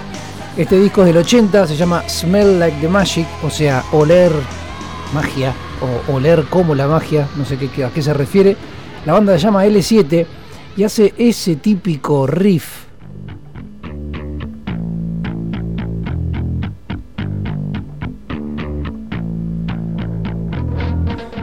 [0.58, 4.34] Este disco es del 80, se llama Smell Like the Magic, o sea, oler
[5.14, 8.58] magia, o oler como la magia, no sé qué, a qué se refiere.
[9.06, 10.26] La banda se llama L7
[10.76, 12.79] y hace ese típico riff.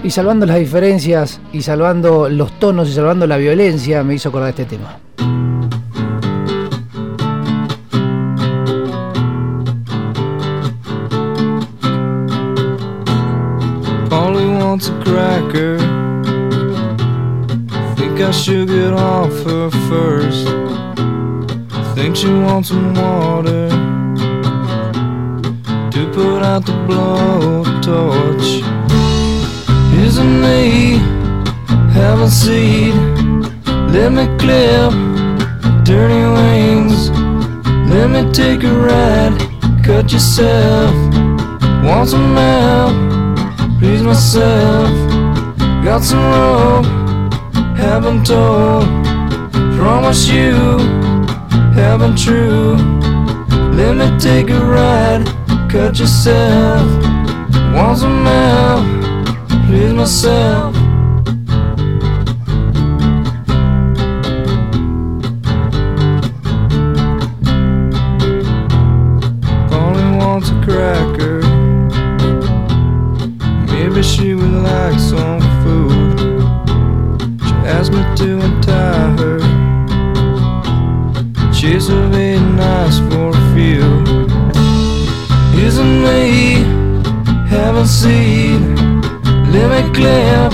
[0.07, 4.51] Y salvando las diferencias, y salvando los tonos, y salvando la violencia, me hizo acordar
[4.51, 5.01] este tema.
[14.09, 15.77] Polly wants a cracker.
[17.97, 20.47] Think I should get off her first.
[21.97, 23.69] Think she wants some water
[25.91, 28.76] to put out the blowtorch.
[30.07, 30.99] Isn't me
[31.99, 32.95] have a seat?
[33.95, 34.93] Let me clip
[35.85, 37.11] dirty wings.
[37.91, 39.37] Let me take a ride.
[39.85, 40.95] Cut yourself.
[41.85, 43.17] Want some help?
[43.79, 44.91] please myself.
[45.85, 46.87] Got some rope,
[47.77, 48.85] haven't told.
[49.77, 50.79] Promise you,
[51.75, 52.77] haven't true.
[53.79, 55.27] Let me take a ride,
[55.71, 56.87] cut yourself.
[57.75, 59.06] Want some help,
[59.77, 60.75] please myself.
[69.71, 71.43] Only wants a cracker.
[73.73, 76.19] Maybe she would like some food.
[77.47, 79.39] She asked me to untie her.
[81.53, 83.85] She's a bit nice for a few.
[85.67, 86.65] Isn't me
[87.51, 88.86] haven't seen?
[89.57, 90.53] Let me clip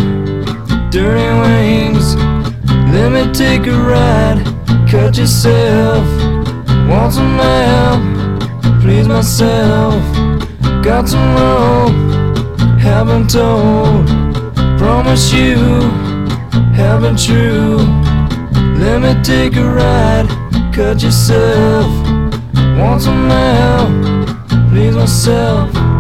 [0.90, 2.16] dirty wings.
[2.94, 4.40] Let me take a ride.
[4.90, 6.06] Cut yourself.
[6.88, 8.02] Want some help?
[8.80, 10.02] Please myself.
[10.82, 12.12] Got some rope
[12.82, 14.06] haven't told.
[14.78, 15.56] Promise you,
[16.74, 17.78] haven't true.
[18.82, 20.28] Let me take a ride,
[20.74, 21.86] cut yourself.
[22.78, 25.91] Want some help, please myself.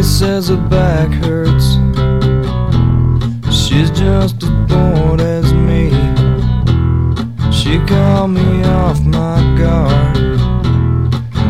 [0.00, 1.74] Says her back hurts.
[3.54, 5.90] She's just as bored as me.
[7.52, 10.16] She called me off my guard.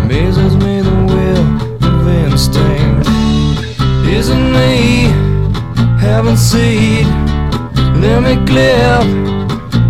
[0.02, 1.46] Amazes me the will
[1.86, 3.08] of instinct.
[4.06, 5.04] Isn't me
[5.98, 7.06] having seed?
[8.02, 9.06] Let me clip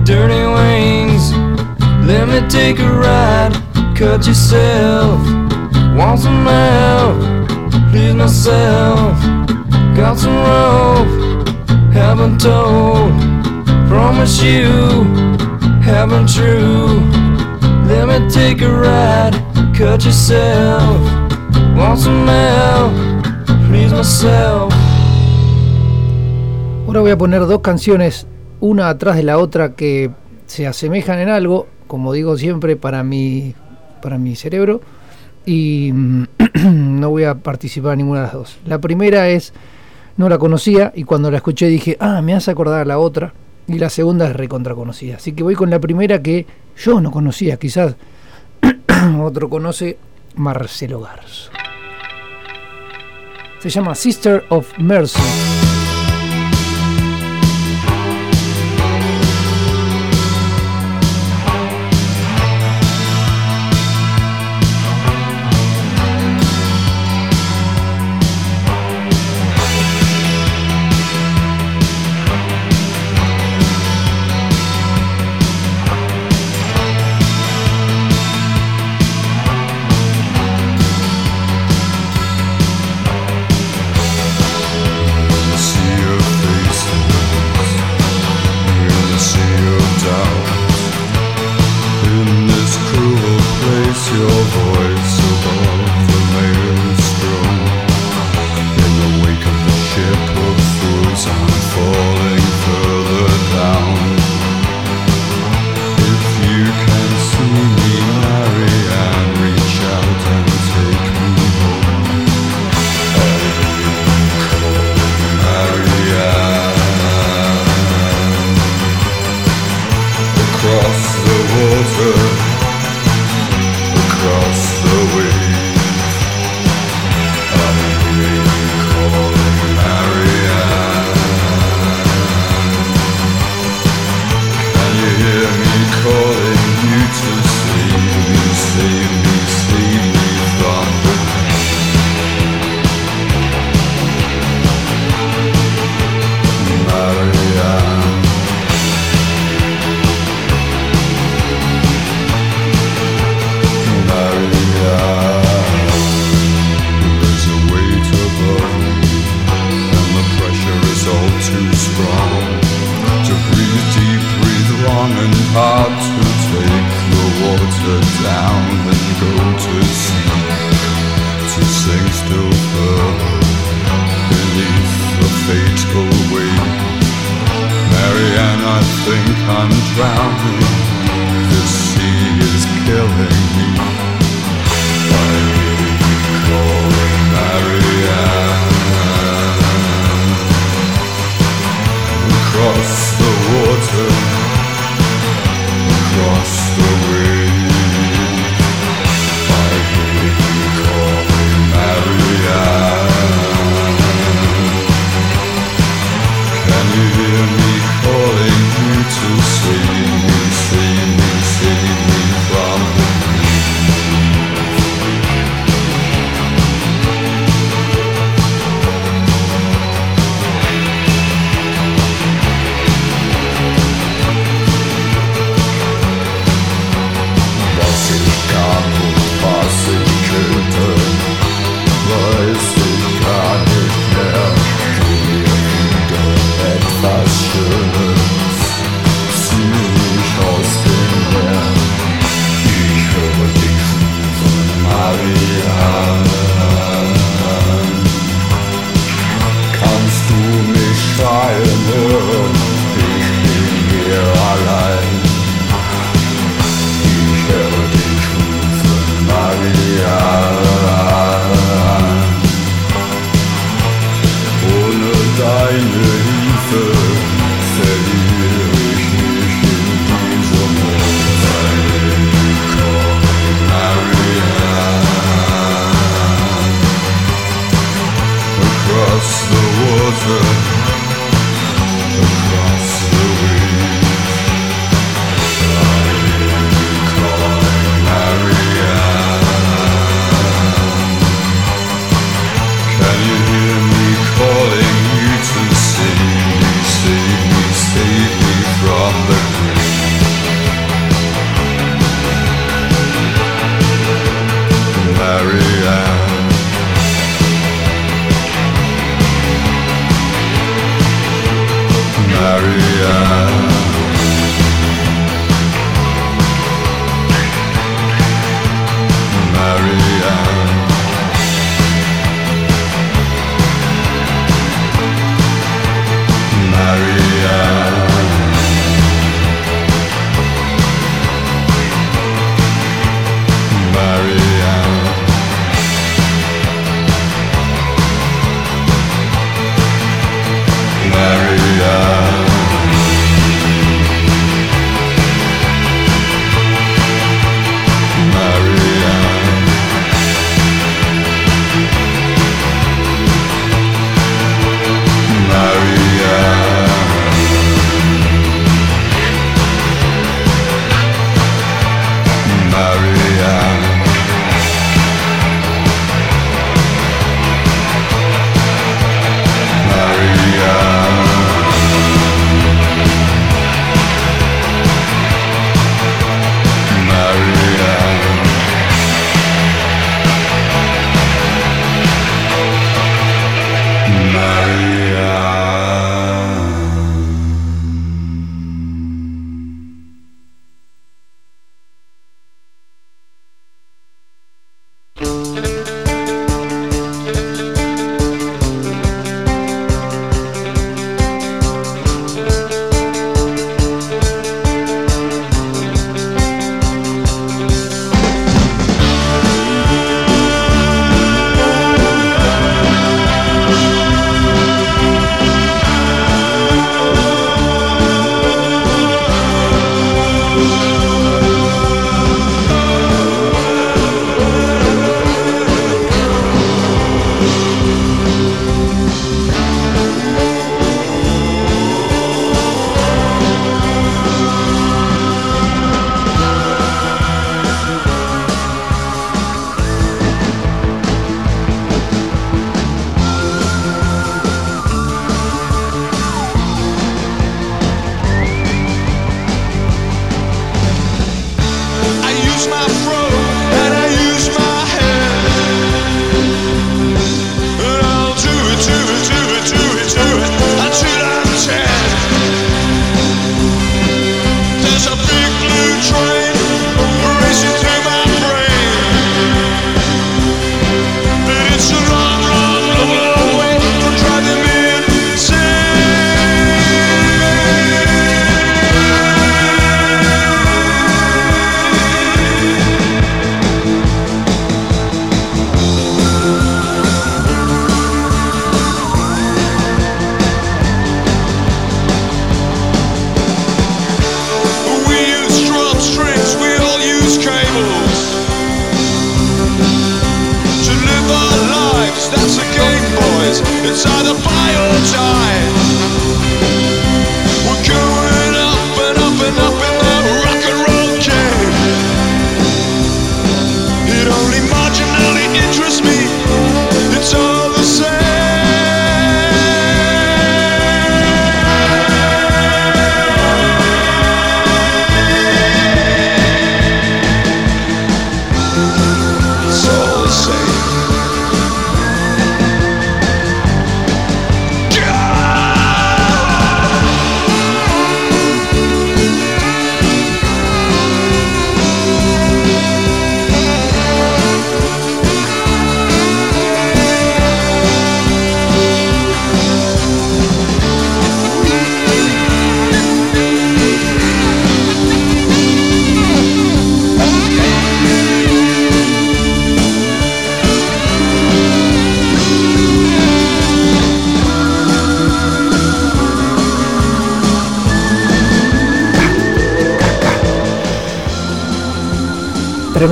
[0.05, 1.33] dirty wings.
[2.07, 3.55] Let me take a ride.
[3.97, 5.21] Cut yourself.
[5.97, 7.38] Want some help?
[8.15, 9.19] Myself.
[9.97, 11.93] Got some rope.
[11.93, 13.13] Haven't told.
[13.89, 15.29] Promise you
[15.89, 17.01] haven't true.
[17.87, 19.35] Let me take a ride,
[19.75, 21.01] cut yourself.
[21.75, 22.93] Want some help,
[23.69, 24.75] please myself.
[26.87, 28.27] Ahora voy a poner dos canciones,
[28.61, 30.11] una atrás de la otra, que
[30.47, 33.55] se asemejan en algo, como digo siempre, para mi,
[34.03, 34.81] para mi cerebro.
[35.47, 36.25] Y mm,
[36.73, 38.59] no voy a participar en ninguna de las dos.
[38.67, 39.53] La primera es,
[40.17, 43.33] no la conocía y cuando la escuché dije, ah, me hace acordar a la otra.
[43.67, 45.17] Y la segunda es recontra conocida.
[45.17, 46.47] Así que voy con la primera que
[46.77, 47.97] yo no conocía, quizás
[49.21, 49.99] otro conoce,
[50.37, 51.51] Marcelo Garzo.
[53.59, 55.68] Se llama Sister of Mercy.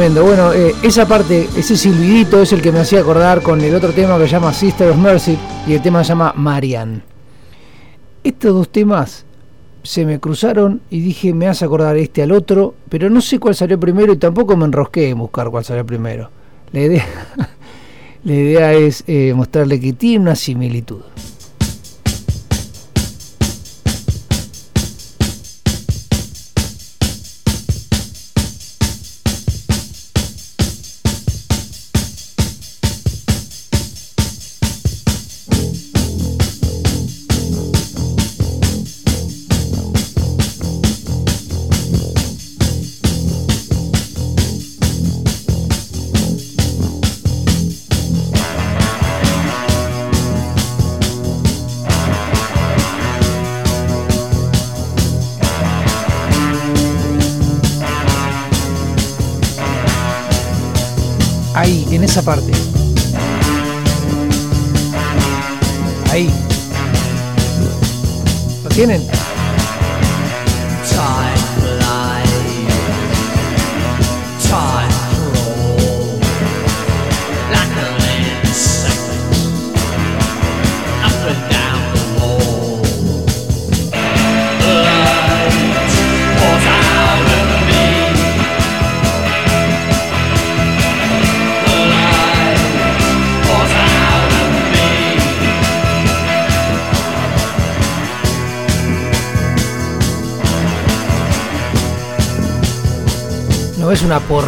[0.09, 3.91] Bueno, eh, esa parte, ese silbidito es el que me hacía acordar con el otro
[3.91, 7.03] tema que se llama Sister of Mercy y el tema se llama Marian.
[8.23, 9.25] Estos dos temas
[9.83, 13.57] se me cruzaron y dije, me hace acordar este al otro, pero no sé cuál
[13.57, 16.31] salió primero y tampoco me enrosqué en buscar cuál salió primero.
[16.71, 17.07] La idea,
[18.25, 21.01] la idea es eh, mostrarle que tiene una similitud.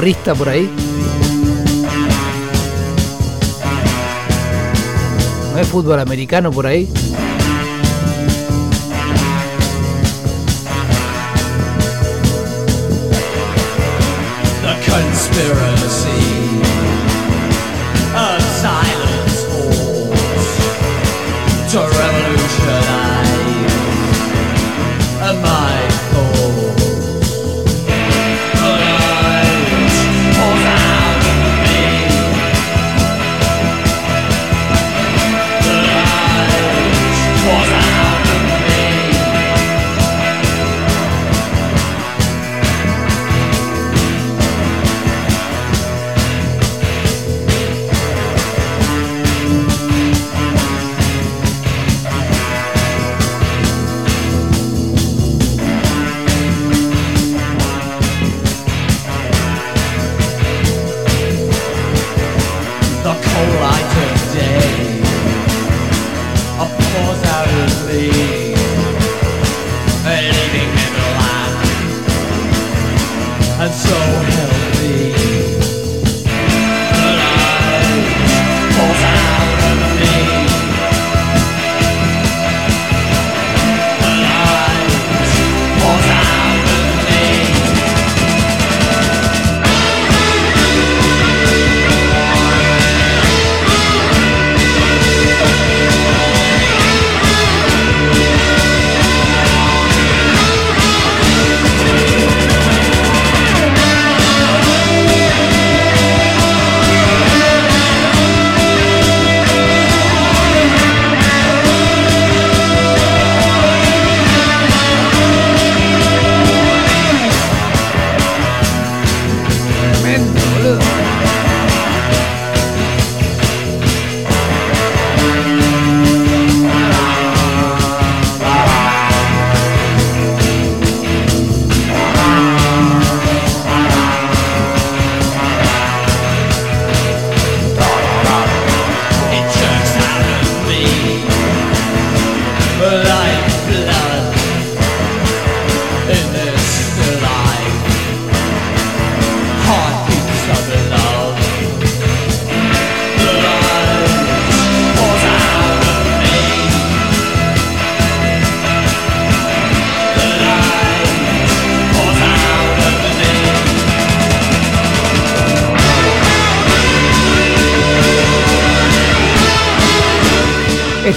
[0.09, 0.71] Porrista por ahí?
[5.51, 6.89] ¿No ves fútbol americano por ahí?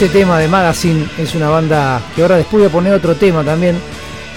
[0.02, 3.44] Este tema de Magazine es una banda que ahora después voy a poner otro tema
[3.44, 3.78] también.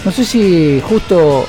[0.05, 1.49] No sé si justo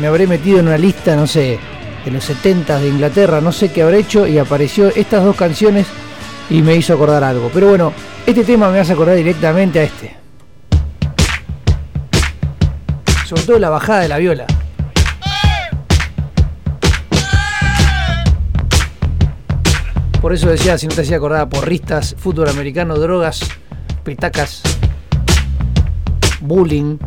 [0.00, 1.60] me habré metido en una lista, no sé,
[2.04, 5.86] de los 70 de Inglaterra, no sé qué habré hecho y apareció estas dos canciones
[6.50, 7.52] y me hizo acordar algo.
[7.54, 7.92] Pero bueno,
[8.26, 10.16] este tema me hace acordar directamente a este.
[13.24, 14.46] Sobre todo la bajada de la viola.
[20.22, 23.40] Por eso decía, si no te hacía acordar porristas, fútbol americano, drogas,
[24.04, 24.62] petacas,
[26.40, 26.98] bullying.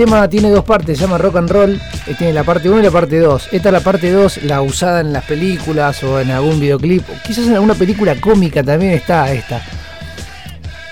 [0.00, 2.82] Tema tiene dos partes, se llama rock and roll, eh, tiene la parte 1 y
[2.82, 3.48] la parte 2.
[3.52, 7.46] Esta es la parte 2, la usada en las películas o en algún videoclip, quizás
[7.46, 9.60] en alguna película cómica también está esta.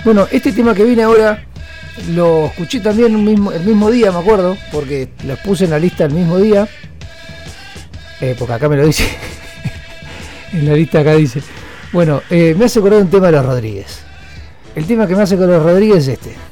[0.05, 1.43] Bueno, este tema que viene ahora
[2.11, 6.13] lo escuché también el mismo día, me acuerdo, porque los puse en la lista el
[6.13, 6.69] mismo día.
[8.21, 9.09] Eh, porque acá me lo dice.
[10.53, 11.41] en la lista acá dice.
[11.95, 14.01] Bueno, eh, me hace acordar un tema de los Rodríguez.
[14.75, 16.48] El tema que me hace acordar los Rodríguez es este.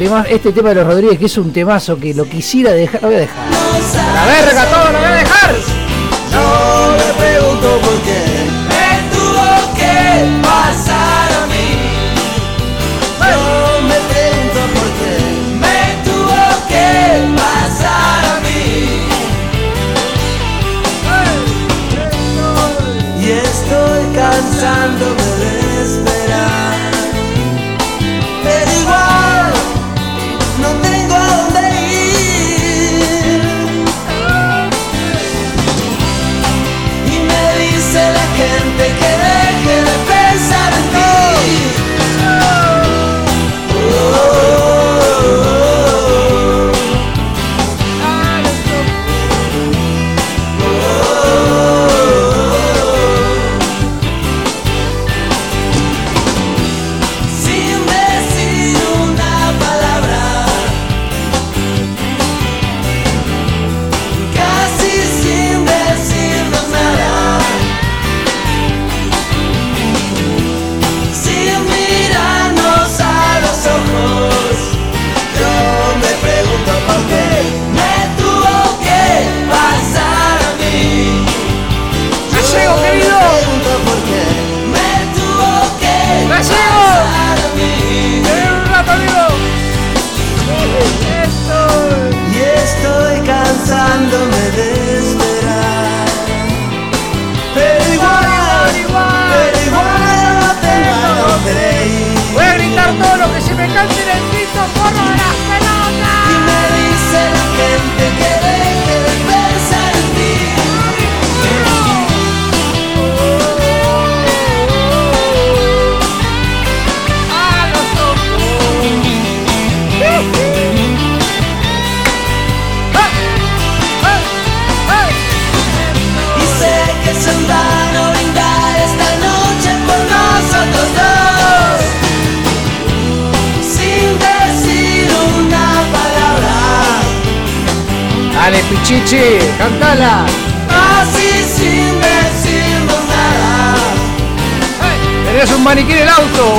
[0.00, 3.08] Tema, este tema de los Rodríguez, que es un temazo que lo quisiera dejar, lo
[3.08, 3.50] voy a dejar.
[4.14, 5.54] ¡La verga, todo lo voy a dejar!
[6.32, 8.19] No me pregunto por qué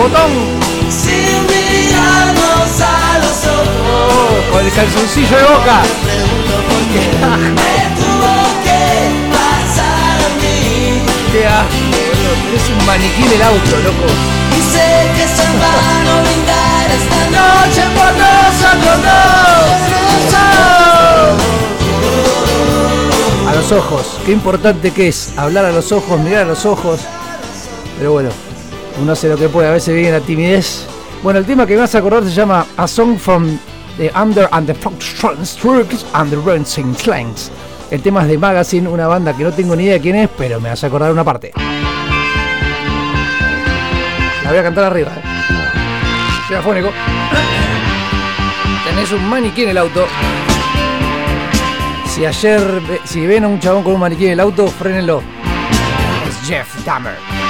[0.02, 0.32] botón.
[0.90, 1.18] Si
[1.52, 3.70] mirarnos a los ojos.
[3.88, 5.78] Oh, con el calzoncillo de boca.
[6.70, 7.04] Por qué
[7.60, 8.84] me tuvo que
[9.36, 11.06] pasar a mí.
[11.32, 11.92] Qué asco,
[12.50, 14.08] Eres un maniquí del auto, loco.
[14.58, 19.70] Y sé que es en vano brindar esta noche por nosotros dos.
[23.48, 27.02] A los ojos, qué importante que es hablar a los ojos, mirar a los ojos.
[27.98, 28.30] Pero bueno,
[29.00, 30.86] uno hace lo que puede, a veces viene la timidez.
[31.24, 33.58] Bueno, el tema que vas a acordar se llama A Song from
[33.98, 37.52] the Under and the Fox Foxtrons and the Rensing Clanks.
[37.92, 40.60] El tema es de Magazine, una banda que no tengo ni idea quién es, pero
[40.60, 41.52] me vas a acordar una parte.
[44.44, 45.12] La voy a cantar arriba.
[45.16, 45.22] Eh.
[46.48, 46.90] Soy afónico.
[48.86, 50.06] Tenés un maniquí en el auto.
[52.08, 55.22] Si ayer, si ven a un chabón con un maniquí en el auto, frénenlo.
[56.28, 57.41] Es Jeff Dahmer.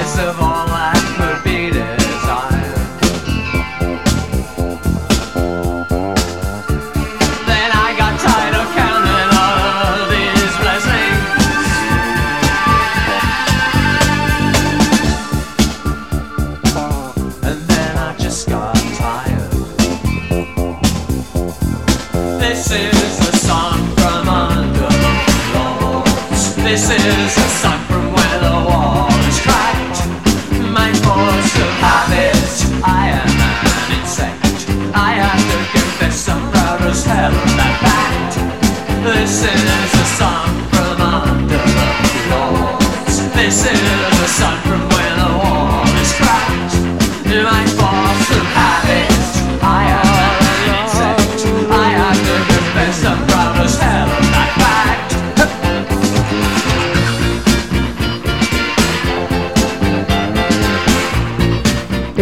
[0.00, 0.49] kiss of.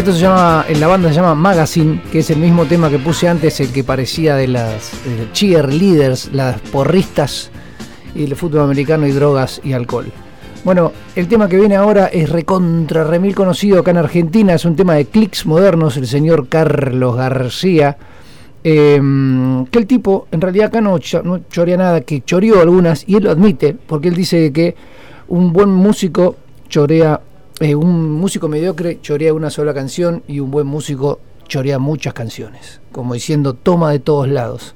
[0.09, 3.29] Se llama, en la banda se llama Magazine, que es el mismo tema que puse
[3.29, 7.51] antes, el que parecía de las eh, cheerleaders, las porristas
[8.15, 10.07] y el fútbol americano y drogas y alcohol.
[10.65, 14.77] Bueno, el tema que viene ahora es recontra remil conocido acá en Argentina, es un
[14.77, 17.97] tema de clics modernos, el señor Carlos García.
[18.65, 19.01] eh,
[19.71, 23.25] que el tipo en realidad acá no, no chorea nada, que choreó algunas y él
[23.25, 24.75] lo admite, porque él dice que
[25.29, 26.37] un buen músico
[26.69, 27.21] chorea,
[27.61, 32.81] eh, un músico mediocre chorea una sola canción y un buen músico chorea muchas canciones,
[32.93, 34.75] como diciendo toma de todos lados,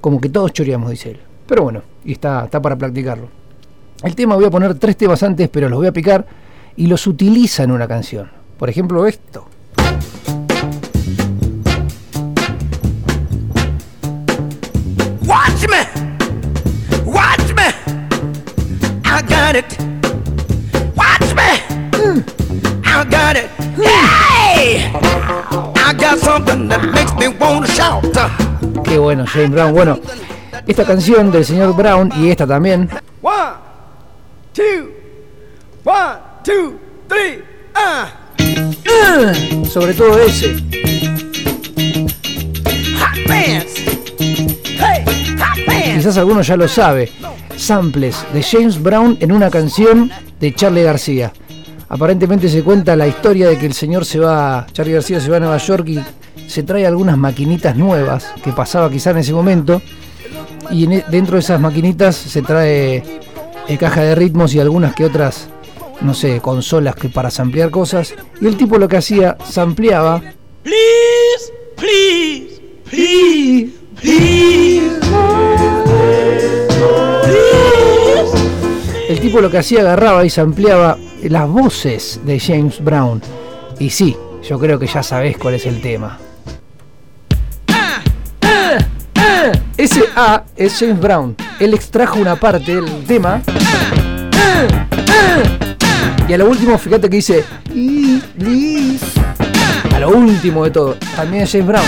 [0.00, 1.20] como que todos choreamos, dice él.
[1.46, 3.28] Pero bueno, y está, está para practicarlo.
[4.02, 6.26] El tema voy a poner tres temas antes, pero los voy a picar
[6.76, 8.30] y los utiliza en una canción.
[8.58, 9.46] Por ejemplo, esto.
[15.26, 15.86] Watch me!
[17.04, 17.68] Watch me!
[19.04, 19.93] I got it!
[24.64, 24.90] Hey!
[25.76, 28.02] I got something that makes me wanna shout.
[28.82, 29.74] Qué bueno, James Brown.
[29.74, 29.98] Bueno,
[30.66, 32.88] esta canción del señor Brown y esta también
[33.20, 33.56] One,
[34.54, 34.90] two,
[35.84, 36.78] one, two,
[37.08, 38.10] three, ah!
[39.68, 40.54] sobre todo ese.
[42.98, 43.74] Hot pants!
[44.18, 45.04] Hey,
[45.38, 45.94] hot pants!
[45.94, 47.12] Quizás alguno ya lo sabe.
[47.54, 50.10] Samples de James Brown en una canción
[50.40, 51.34] de Charlie García.
[51.94, 55.36] Aparentemente se cuenta la historia de que el señor se va, Charlie García se va
[55.36, 56.00] a Nueva York y
[56.48, 59.80] se trae algunas maquinitas nuevas que pasaba quizá en ese momento.
[60.72, 62.96] Y en e- dentro de esas maquinitas se trae
[63.68, 65.46] eh, caja de ritmos y algunas que otras,
[66.00, 68.12] no sé, consolas que para samplear cosas.
[68.40, 70.20] Y el tipo lo que hacía, sampleaba
[70.64, 72.60] Please, please,
[72.90, 74.90] please, please.
[79.08, 80.98] El tipo lo que hacía agarraba y se ampliaba
[81.28, 83.20] las voces de James Brown.
[83.78, 86.18] Y sí, yo creo que ya sabés cuál es el tema.
[89.76, 91.36] Ese A es James Brown.
[91.58, 93.42] Él extrajo una parte del tema.
[96.28, 97.44] Y a lo último, fíjate que dice.
[99.94, 101.84] A lo último de todo, también es James Brown.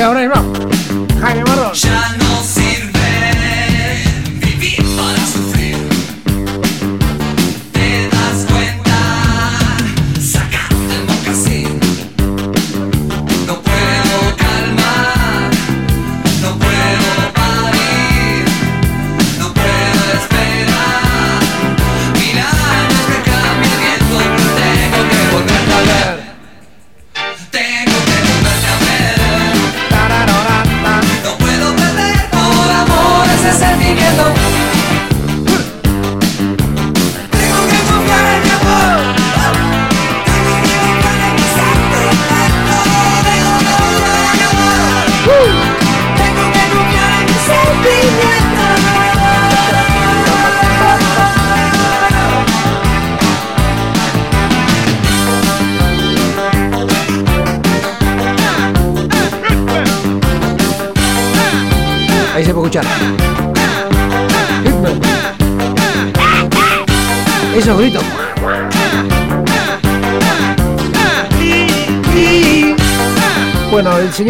[0.00, 0.39] Esa se llama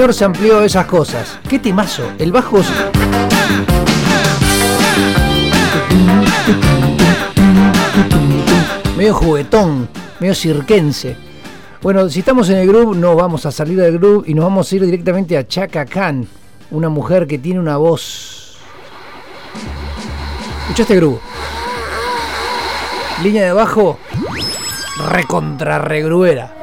[0.09, 1.39] se amplió esas cosas.
[1.47, 2.03] ¿Qué temazo?
[2.19, 2.59] El bajo.
[8.97, 11.17] Medio juguetón, medio cirquense.
[11.83, 14.73] Bueno, si estamos en el groove, no vamos a salir del groove y nos vamos
[14.73, 16.27] a ir directamente a Chaka Khan,
[16.71, 18.57] una mujer que tiene una voz.
[20.63, 21.21] Escucha este groove.
[23.23, 23.99] Línea de bajo,
[25.11, 26.55] recontra regruera.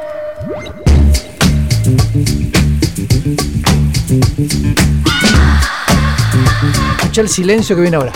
[6.98, 8.12] Escucha el silencio que viene ahora.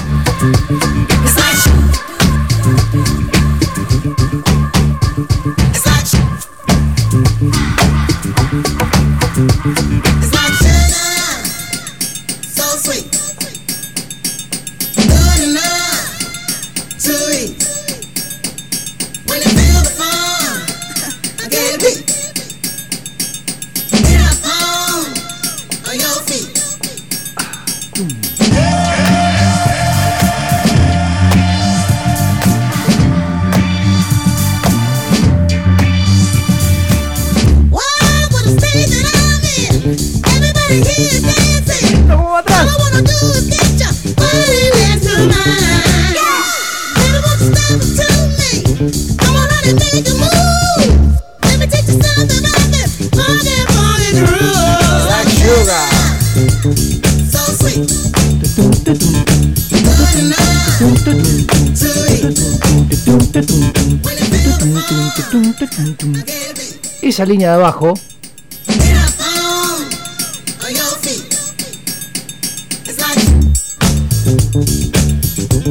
[67.11, 67.93] Esa línea de abajo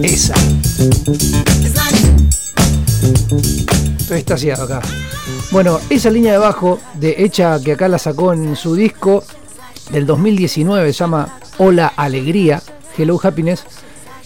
[0.03, 0.35] Esa.
[3.99, 4.83] Estoy extasiado acá.
[5.51, 9.25] Bueno, esa línea de bajo, de hecha que acá la sacó en su disco
[9.91, 12.63] del 2019, se llama Hola Alegría,
[12.99, 13.65] Hello Happiness.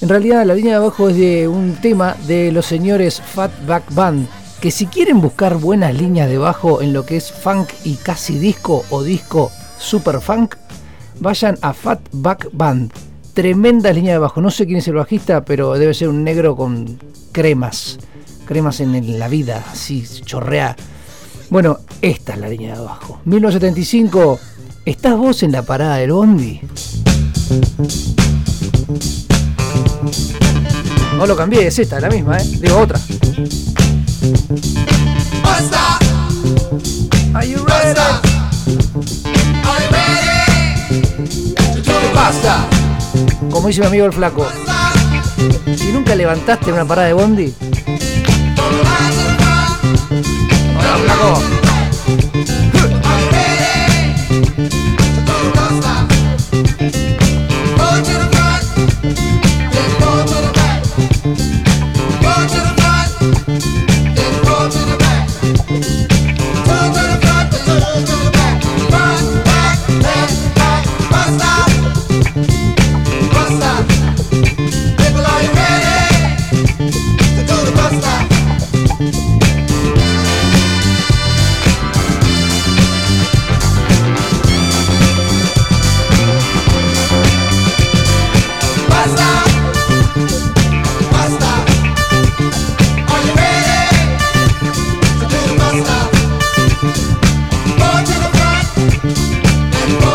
[0.00, 4.26] En realidad la línea de abajo es de un tema de los señores Fatback Band,
[4.64, 8.38] que si quieren buscar buenas líneas de bajo en lo que es funk y casi
[8.38, 10.54] disco o disco super funk,
[11.20, 12.90] vayan a Fatback Band.
[13.34, 14.40] Tremenda línea de bajo.
[14.40, 16.98] No sé quién es el bajista, pero debe ser un negro con
[17.30, 17.98] cremas.
[18.46, 20.74] Cremas en, la vida, así chorrea.
[21.50, 23.20] Bueno, esta es la línea de abajo.
[23.26, 24.40] 1975.
[24.86, 26.62] ¿Estás vos en la parada del Bondi?
[31.18, 32.44] No lo cambié, es esta, la misma, ¿eh?
[32.62, 32.98] Digo otra.
[37.34, 38.00] Are you ready?
[42.14, 42.66] Basta.
[43.50, 44.46] Como dice mi amigo el flaco.
[45.76, 47.54] Si nunca levantaste una parada de Bondi.
[50.78, 51.53] Hola, flaco.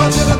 [0.09, 0.38] I'll never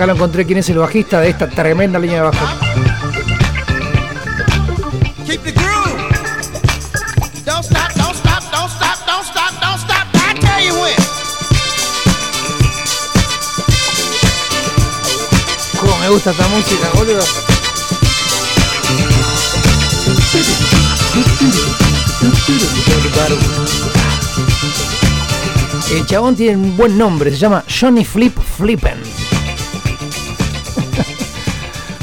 [0.00, 2.46] Acá lo encontré quién es el bajista de esta tremenda línea de bajo.
[15.78, 17.22] Cómo me gusta esta música, boludo.
[25.90, 29.09] El chabón tiene un buen nombre, se llama Johnny Flip Flippen.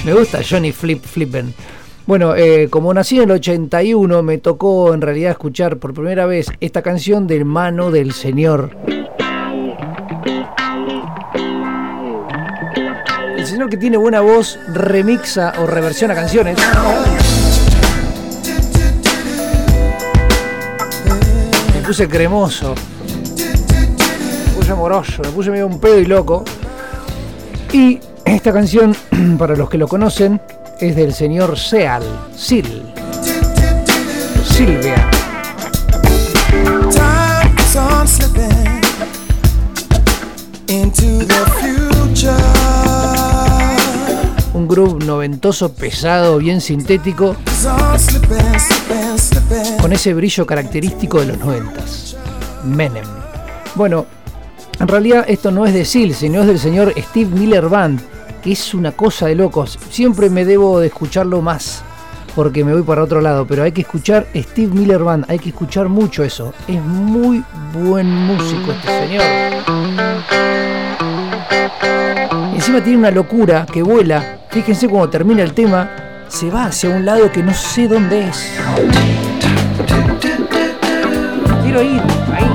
[0.07, 1.53] Me gusta Johnny Flip Flippen.
[2.05, 6.47] Bueno, eh, como nací en el 81, me tocó en realidad escuchar por primera vez
[6.61, 8.77] esta canción de mano del Señor.
[13.35, 16.57] El señor que tiene buena voz remixa o reversiona canciones.
[21.75, 22.75] Me puse cremoso.
[24.45, 25.21] Me puse amoroso.
[25.21, 26.45] Me puse medio un pedo y loco.
[27.73, 27.99] Y
[28.35, 28.95] esta canción,
[29.37, 30.41] para los que lo conocen,
[30.79, 32.03] es del señor Seal.
[32.35, 32.83] Sil.
[34.45, 35.09] Silvia.
[44.53, 47.35] Un groove noventoso, pesado, bien sintético,
[49.79, 52.17] con ese brillo característico de los noventas.
[52.65, 53.05] Menem.
[53.75, 54.05] Bueno,
[54.79, 58.01] en realidad esto no es de Seal, sino es del señor Steve Miller Band,
[58.41, 59.77] que es una cosa de locos.
[59.89, 61.83] Siempre me debo de escucharlo más,
[62.35, 65.49] porque me voy para otro lado, pero hay que escuchar Steve Miller Band, hay que
[65.49, 66.53] escuchar mucho eso.
[66.67, 67.43] Es muy
[67.73, 69.23] buen músico este señor.
[72.53, 74.39] Encima tiene una locura que vuela.
[74.49, 75.89] Fíjense cuando termina el tema,
[76.27, 78.51] se va hacia un lado que no sé dónde es.
[81.63, 82.01] Quiero ir
[82.33, 82.46] ahí.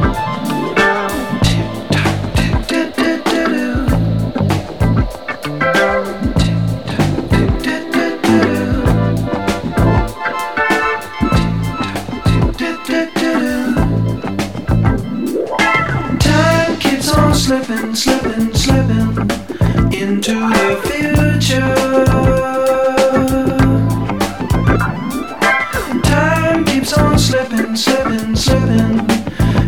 [27.18, 28.98] Slipping, slipping, slipping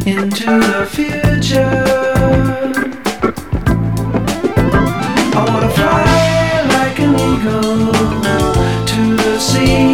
[0.06, 1.84] into the future.
[5.36, 7.92] I wanna fly like an eagle
[8.86, 9.93] to the sea.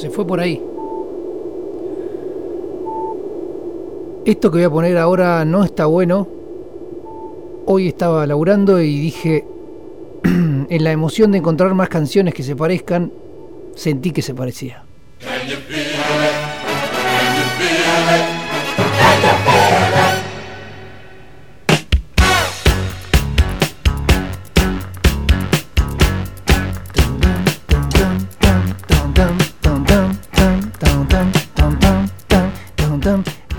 [0.00, 0.58] Se fue por ahí.
[4.24, 6.26] Esto que voy a poner ahora no está bueno.
[7.66, 9.44] Hoy estaba laburando y dije,
[10.24, 13.12] en la emoción de encontrar más canciones que se parezcan,
[13.74, 14.84] sentí que se parecía.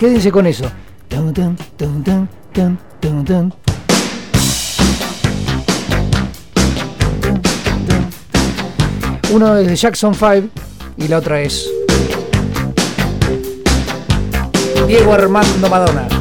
[0.02, 0.66] Quédense con eso.
[9.32, 10.50] Uno es de Jackson 5
[10.98, 11.70] y la otra es
[14.88, 16.21] Diego Armando Madonna.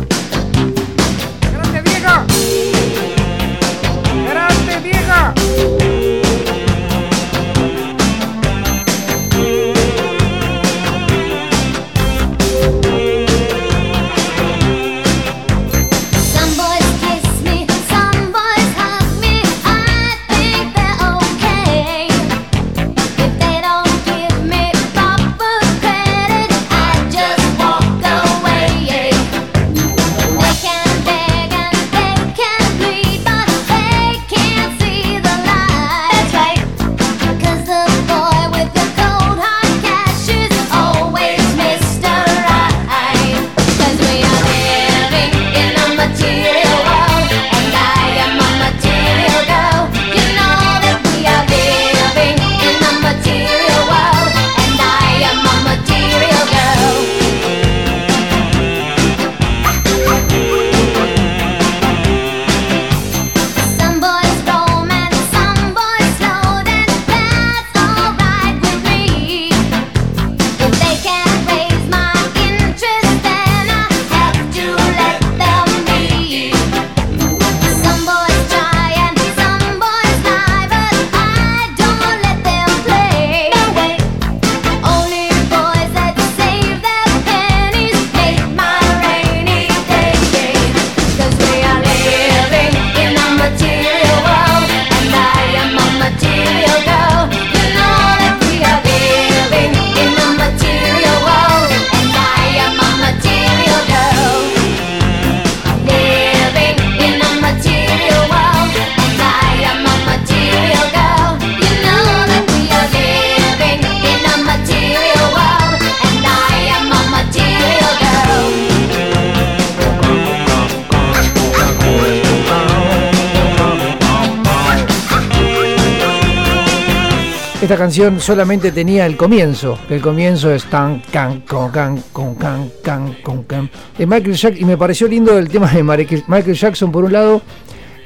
[127.70, 129.78] Esta canción solamente tenía el comienzo.
[129.88, 133.70] El comienzo es tan can con can con can can con can.
[133.96, 137.42] De Michael Jackson y me pareció lindo el tema de Michael Jackson por un lado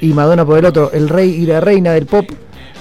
[0.01, 2.29] y Madonna por el otro, el rey y la reina del pop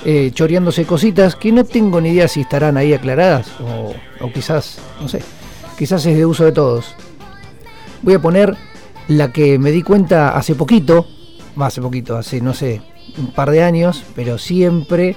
[0.04, 4.78] eh, choreándose cositas que no tengo ni idea si estarán ahí aclaradas o, o quizás,
[5.00, 5.22] no sé,
[5.78, 6.94] quizás es de uso de todos.
[8.02, 8.54] Voy a poner
[9.08, 11.06] la que me di cuenta hace poquito,
[11.58, 12.82] va hace poquito, hace no sé,
[13.16, 15.16] un par de años, pero siempre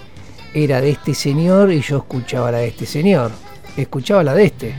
[0.63, 3.31] era de este señor y yo escuchaba la de este señor.
[3.75, 4.75] Escuchaba la de este.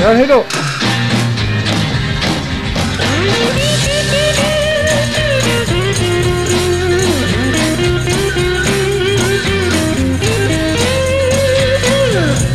[0.00, 0.44] Dámelo.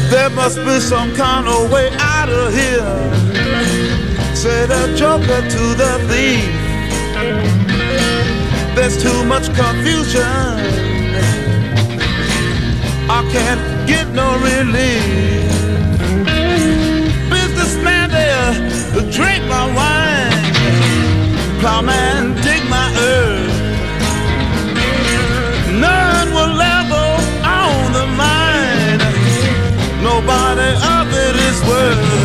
[0.09, 4.35] There must be some kind of way out of here.
[4.35, 6.62] Said a joker to the thief.
[8.83, 10.21] there's too much confusion.
[13.17, 15.47] I can't get no relief.
[17.29, 18.51] Businessman there,
[19.09, 20.43] drink my wine.
[21.61, 23.55] Plowman, dig my earth.
[25.87, 27.11] None will level
[27.63, 28.99] on the mine.
[30.03, 32.22] Nobody of it is worth.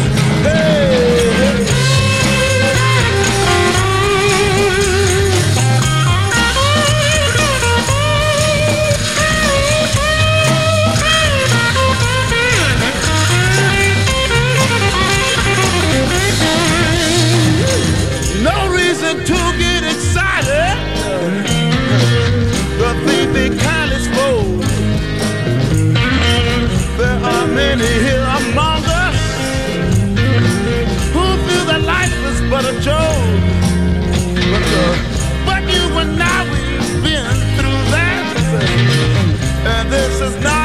[39.70, 40.57] And this is not.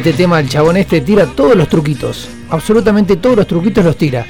[0.00, 2.26] Este tema, el chabón este tira todos los truquitos.
[2.48, 4.24] Absolutamente todos los truquitos los tira.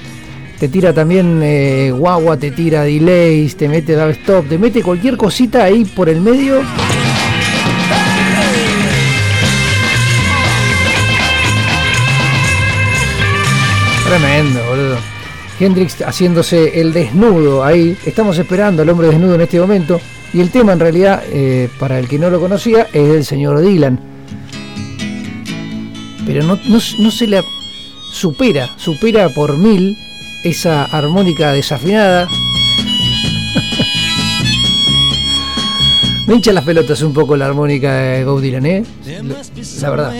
[0.58, 5.16] Te tira también eh, guagua, te tira delays, te mete dub stop, te mete cualquier
[5.16, 6.60] cosita ahí por el medio.
[14.08, 14.96] Tremendo, boludo.
[15.60, 17.96] Hendrix haciéndose el desnudo ahí.
[18.04, 20.00] Estamos esperando al hombre desnudo en este momento.
[20.32, 23.60] Y el tema en realidad, eh, para el que no lo conocía, es del señor
[23.60, 24.09] Dylan.
[26.32, 27.44] Pero no, no, no se la
[28.12, 29.98] supera, supera por mil
[30.44, 32.28] esa armónica desafinada.
[36.28, 38.84] Me hincha las pelotas un poco la armónica de Bob Dylan, ¿eh?
[39.80, 40.12] La verdad.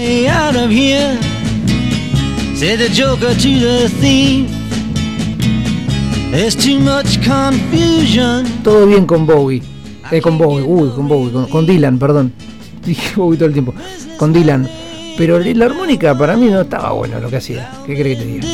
[8.64, 9.62] Todo bien con Bowie.
[10.10, 12.32] Eh, con Bowie, uy, con Bowie, con, con Dylan, perdón.
[12.84, 13.72] Dije Bowie todo el tiempo.
[14.18, 14.68] Con Dylan.
[15.20, 17.70] Pero la armónica para mí no estaba bueno lo que hacía.
[17.84, 18.48] ¿Qué crees que te diga?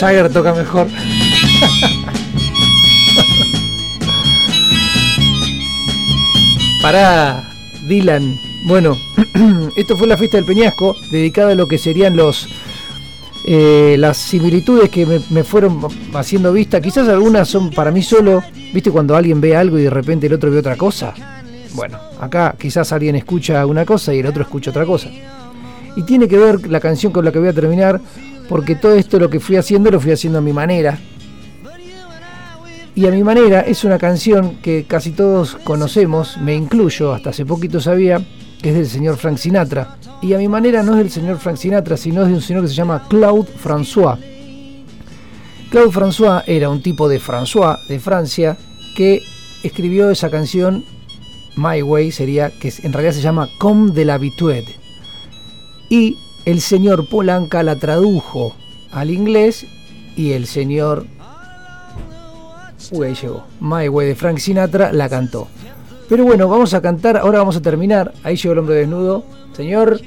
[0.00, 0.88] Jagger toca mejor.
[6.82, 7.48] Pará,
[7.86, 8.36] Dylan.
[8.64, 8.98] Bueno,
[9.76, 12.48] esto fue la fiesta del Peñasco, dedicada a lo que serían los
[13.46, 15.80] eh, las similitudes que me, me fueron
[16.14, 16.80] haciendo vista.
[16.80, 18.42] Quizás algunas son para mí solo,
[18.72, 18.90] ¿viste?
[18.90, 21.14] Cuando alguien ve algo y de repente el otro ve otra cosa.
[21.74, 25.10] Bueno, acá quizás alguien escucha una cosa y el otro escucha otra cosa.
[25.96, 28.00] Y tiene que ver la canción con la que voy a terminar,
[28.48, 30.98] porque todo esto lo que fui haciendo lo fui haciendo a mi manera.
[32.94, 37.46] Y a mi manera es una canción que casi todos conocemos, me incluyo, hasta hace
[37.46, 38.20] poquito sabía,
[38.62, 39.96] que es del señor Frank Sinatra.
[40.22, 42.62] Y a mi manera no es del señor Frank Sinatra, sino es de un señor
[42.62, 44.18] que se llama Claude François.
[45.70, 48.56] Claude François era un tipo de François, de Francia,
[48.96, 49.22] que
[49.62, 50.84] escribió esa canción,
[51.56, 54.66] My Way, sería, que en realidad se llama Comme de l'habitude.
[55.88, 58.54] Y el señor Polanca la tradujo
[58.92, 59.66] al inglés
[60.16, 61.06] y el señor
[62.92, 63.44] Uy, ahí llegó.
[63.60, 65.48] My Way de Frank Sinatra la cantó.
[66.10, 68.12] Pero bueno, vamos a cantar, ahora vamos a terminar.
[68.24, 69.22] Ahí llegó el hombre desnudo.
[69.52, 70.00] Señor,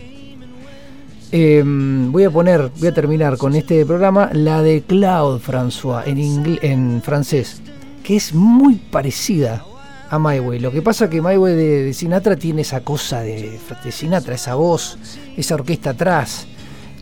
[1.31, 6.59] eh, voy a poner, voy a terminar con este programa la de Claude François en,
[6.61, 7.61] en francés,
[8.03, 9.63] que es muy parecida
[10.09, 10.59] a My Way.
[10.59, 14.35] Lo que pasa que My Way de, de Sinatra tiene esa cosa de, de Sinatra,
[14.35, 14.97] esa voz,
[15.38, 16.47] esa orquesta atrás.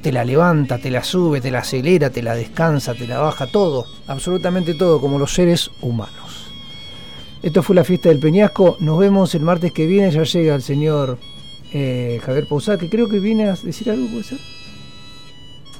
[0.03, 3.47] Te la levanta, te la sube, te la acelera, te la descansa, te la baja,
[3.47, 6.20] todo, absolutamente todo, como los seres humanos.
[7.43, 8.77] Esto fue la fiesta del Peñasco.
[8.79, 10.11] Nos vemos el martes que viene.
[10.11, 11.17] Ya llega el señor
[11.73, 14.39] eh, Javier Pausá, que creo que viene a decir algo, ¿puede ser?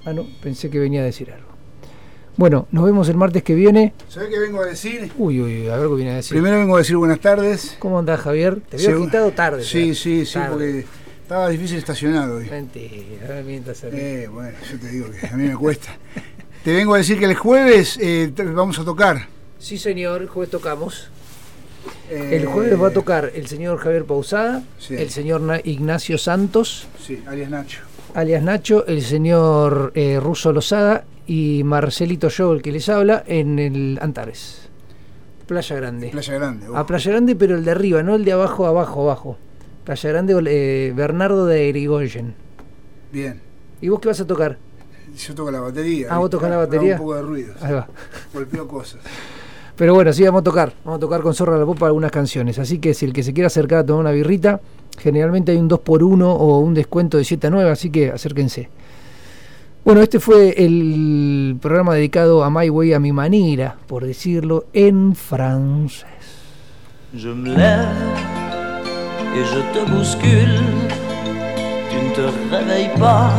[0.06, 1.50] Ah, no, pensé que venía a decir algo.
[2.38, 3.94] Bueno, nos vemos el martes que viene.
[4.10, 5.12] ¿Sabes qué vengo a decir?
[5.18, 6.32] Uy, uy, a ver qué viene a decir.
[6.32, 7.76] Primero vengo a decir buenas tardes.
[7.78, 8.62] ¿Cómo andás, Javier?
[8.62, 9.64] Te Segu- quitado tarde.
[9.64, 9.96] Sí, ya.
[9.96, 10.50] sí, sí, Tarde.
[10.50, 10.86] porque
[11.22, 12.50] estaba difícil estacionar hoy.
[12.50, 13.62] Mentira, mí.
[13.92, 15.90] Eh, bueno, yo te digo que a mí me cuesta.
[16.64, 19.28] Te vengo a decir que el jueves eh, vamos a tocar.
[19.60, 21.10] Sí, señor, el jueves tocamos.
[22.10, 24.96] Eh, El jueves va a tocar el señor Javier Pausada, Sí.
[24.96, 27.80] el señor Na- Ignacio Santos, Sí, alias Nacho.
[28.14, 33.60] alias Nacho, el señor eh, Russo Lozada y Marcelito Yo, el que les habla, en
[33.60, 34.70] el Antares.
[35.48, 36.10] Playa Grande.
[36.10, 36.68] Playa Grande.
[36.68, 36.78] ojo.
[36.78, 39.38] A Playa Grande, pero el de arriba, no el de abajo, abajo, abajo.
[39.86, 42.36] Playa Grande, eh, Bernardo de Erigoyen.
[43.12, 43.42] Bien.
[43.82, 44.58] ¿Y vos qué vas a tocar?
[45.18, 46.08] Yo toco la batería.
[46.10, 46.94] Ah, vos tocás la batería.
[46.94, 47.54] un poco de ruido.
[47.62, 47.88] Ahí va.
[48.34, 49.02] Golpeo cosas.
[49.76, 50.74] Pero bueno, sí, vamos a tocar.
[50.84, 52.60] Vamos a tocar con Zorra la Popa algunas canciones.
[52.60, 54.62] Así que si el que se quiera acercar a tomar una birrita,
[54.98, 58.70] generalmente hay un 2x1 o un descuento de 7 a 9, así que acérquense.
[59.84, 65.16] Bueno, este fue el programa dedicado a My Way, a mi manera, por decirlo, en
[65.16, 66.06] francés.
[67.14, 67.88] Je me lève
[69.36, 70.60] et je te bouscule.
[71.90, 73.32] Tu ne te réveilles pas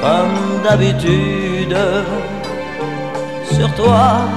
[0.00, 1.76] comme d'habitude.
[3.50, 4.28] Sur toi,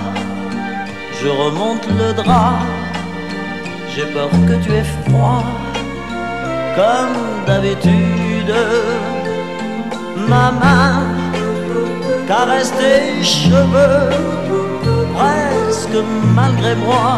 [1.22, 2.60] je remonte le drap.
[3.94, 5.44] J'ai peur que tu aies froid
[6.76, 8.56] comme d'habitude.
[10.28, 11.02] Ma main
[12.28, 14.10] caresse tes cheveux
[15.16, 16.00] presque
[16.36, 17.10] malgré moi,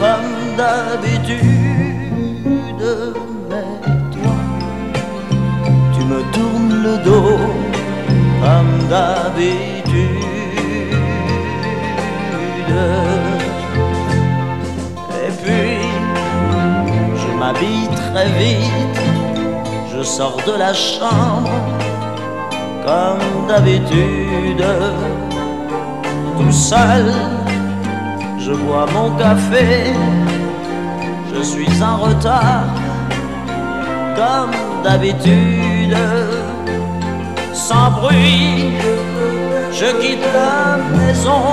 [0.00, 1.36] comme d'habitude.
[3.50, 3.70] Mais
[4.14, 4.36] toi,
[5.94, 7.38] tu me tournes le dos,
[8.42, 10.26] comme d'habitude.
[17.46, 19.00] M'habille très vite,
[19.92, 21.50] je sors de la chambre,
[22.84, 24.64] comme d'habitude.
[26.38, 27.06] Tout seul,
[28.38, 29.92] Je bois mon café,
[31.32, 32.68] je suis en retard,
[34.20, 34.54] comme
[34.84, 35.98] d'habitude,
[37.52, 38.70] sans bruit.
[39.72, 41.44] Je quitte la maison,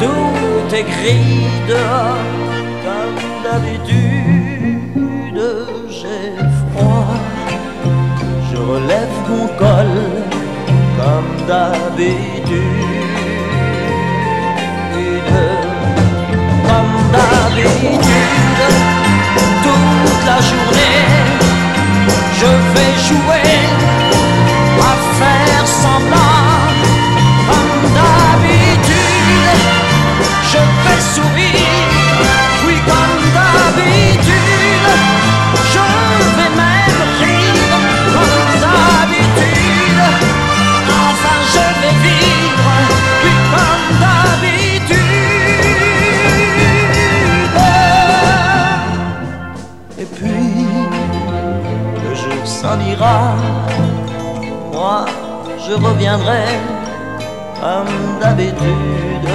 [0.00, 0.34] tout
[0.82, 2.24] gris dehors,
[2.86, 4.43] comme d'habitude,
[8.54, 9.94] Je relève mon col,
[10.96, 12.84] comme d'habitude
[16.68, 18.62] comme d'habitude.
[19.64, 21.02] Toute la journée,
[22.38, 23.50] je vais jouer
[24.80, 26.40] à faire semblant.
[27.48, 29.50] Comme d'habitude,
[30.52, 31.63] je vais sourire.
[54.72, 55.04] Moi,
[55.64, 56.44] je reviendrai
[57.60, 59.28] comme d'habitude.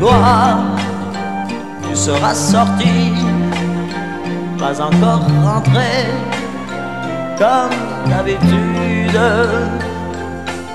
[0.00, 0.58] Toi,
[1.88, 3.14] tu seras sorti,
[4.58, 6.06] pas encore rentré,
[7.38, 9.20] comme d'habitude.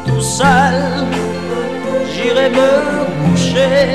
[0.05, 1.05] Tout seul,
[2.13, 2.71] j'irai me
[3.21, 3.93] coucher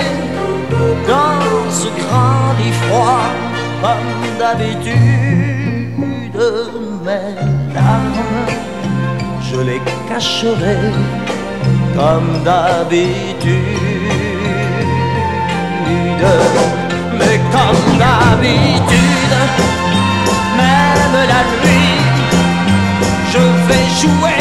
[1.09, 3.31] dans ce grand lit froid,
[3.81, 5.46] comme d'habitude.
[6.37, 7.35] Mes
[7.75, 8.25] larmes,
[9.49, 10.77] je les cacherai
[11.97, 13.57] comme d'habitude.
[17.19, 19.35] Mais comme d'habitude,
[20.59, 22.01] même la nuit,
[23.33, 24.36] je vais jouer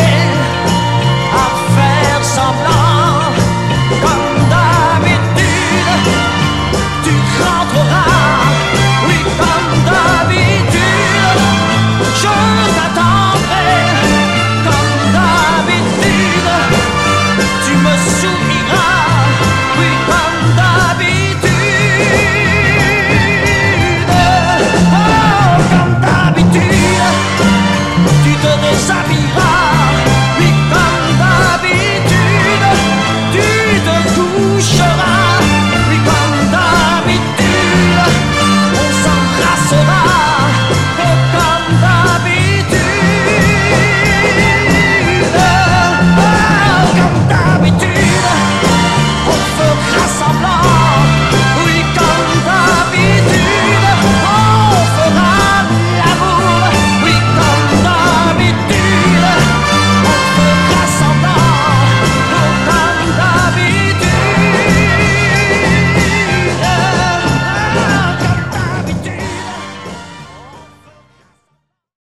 [28.77, 29.04] Oh,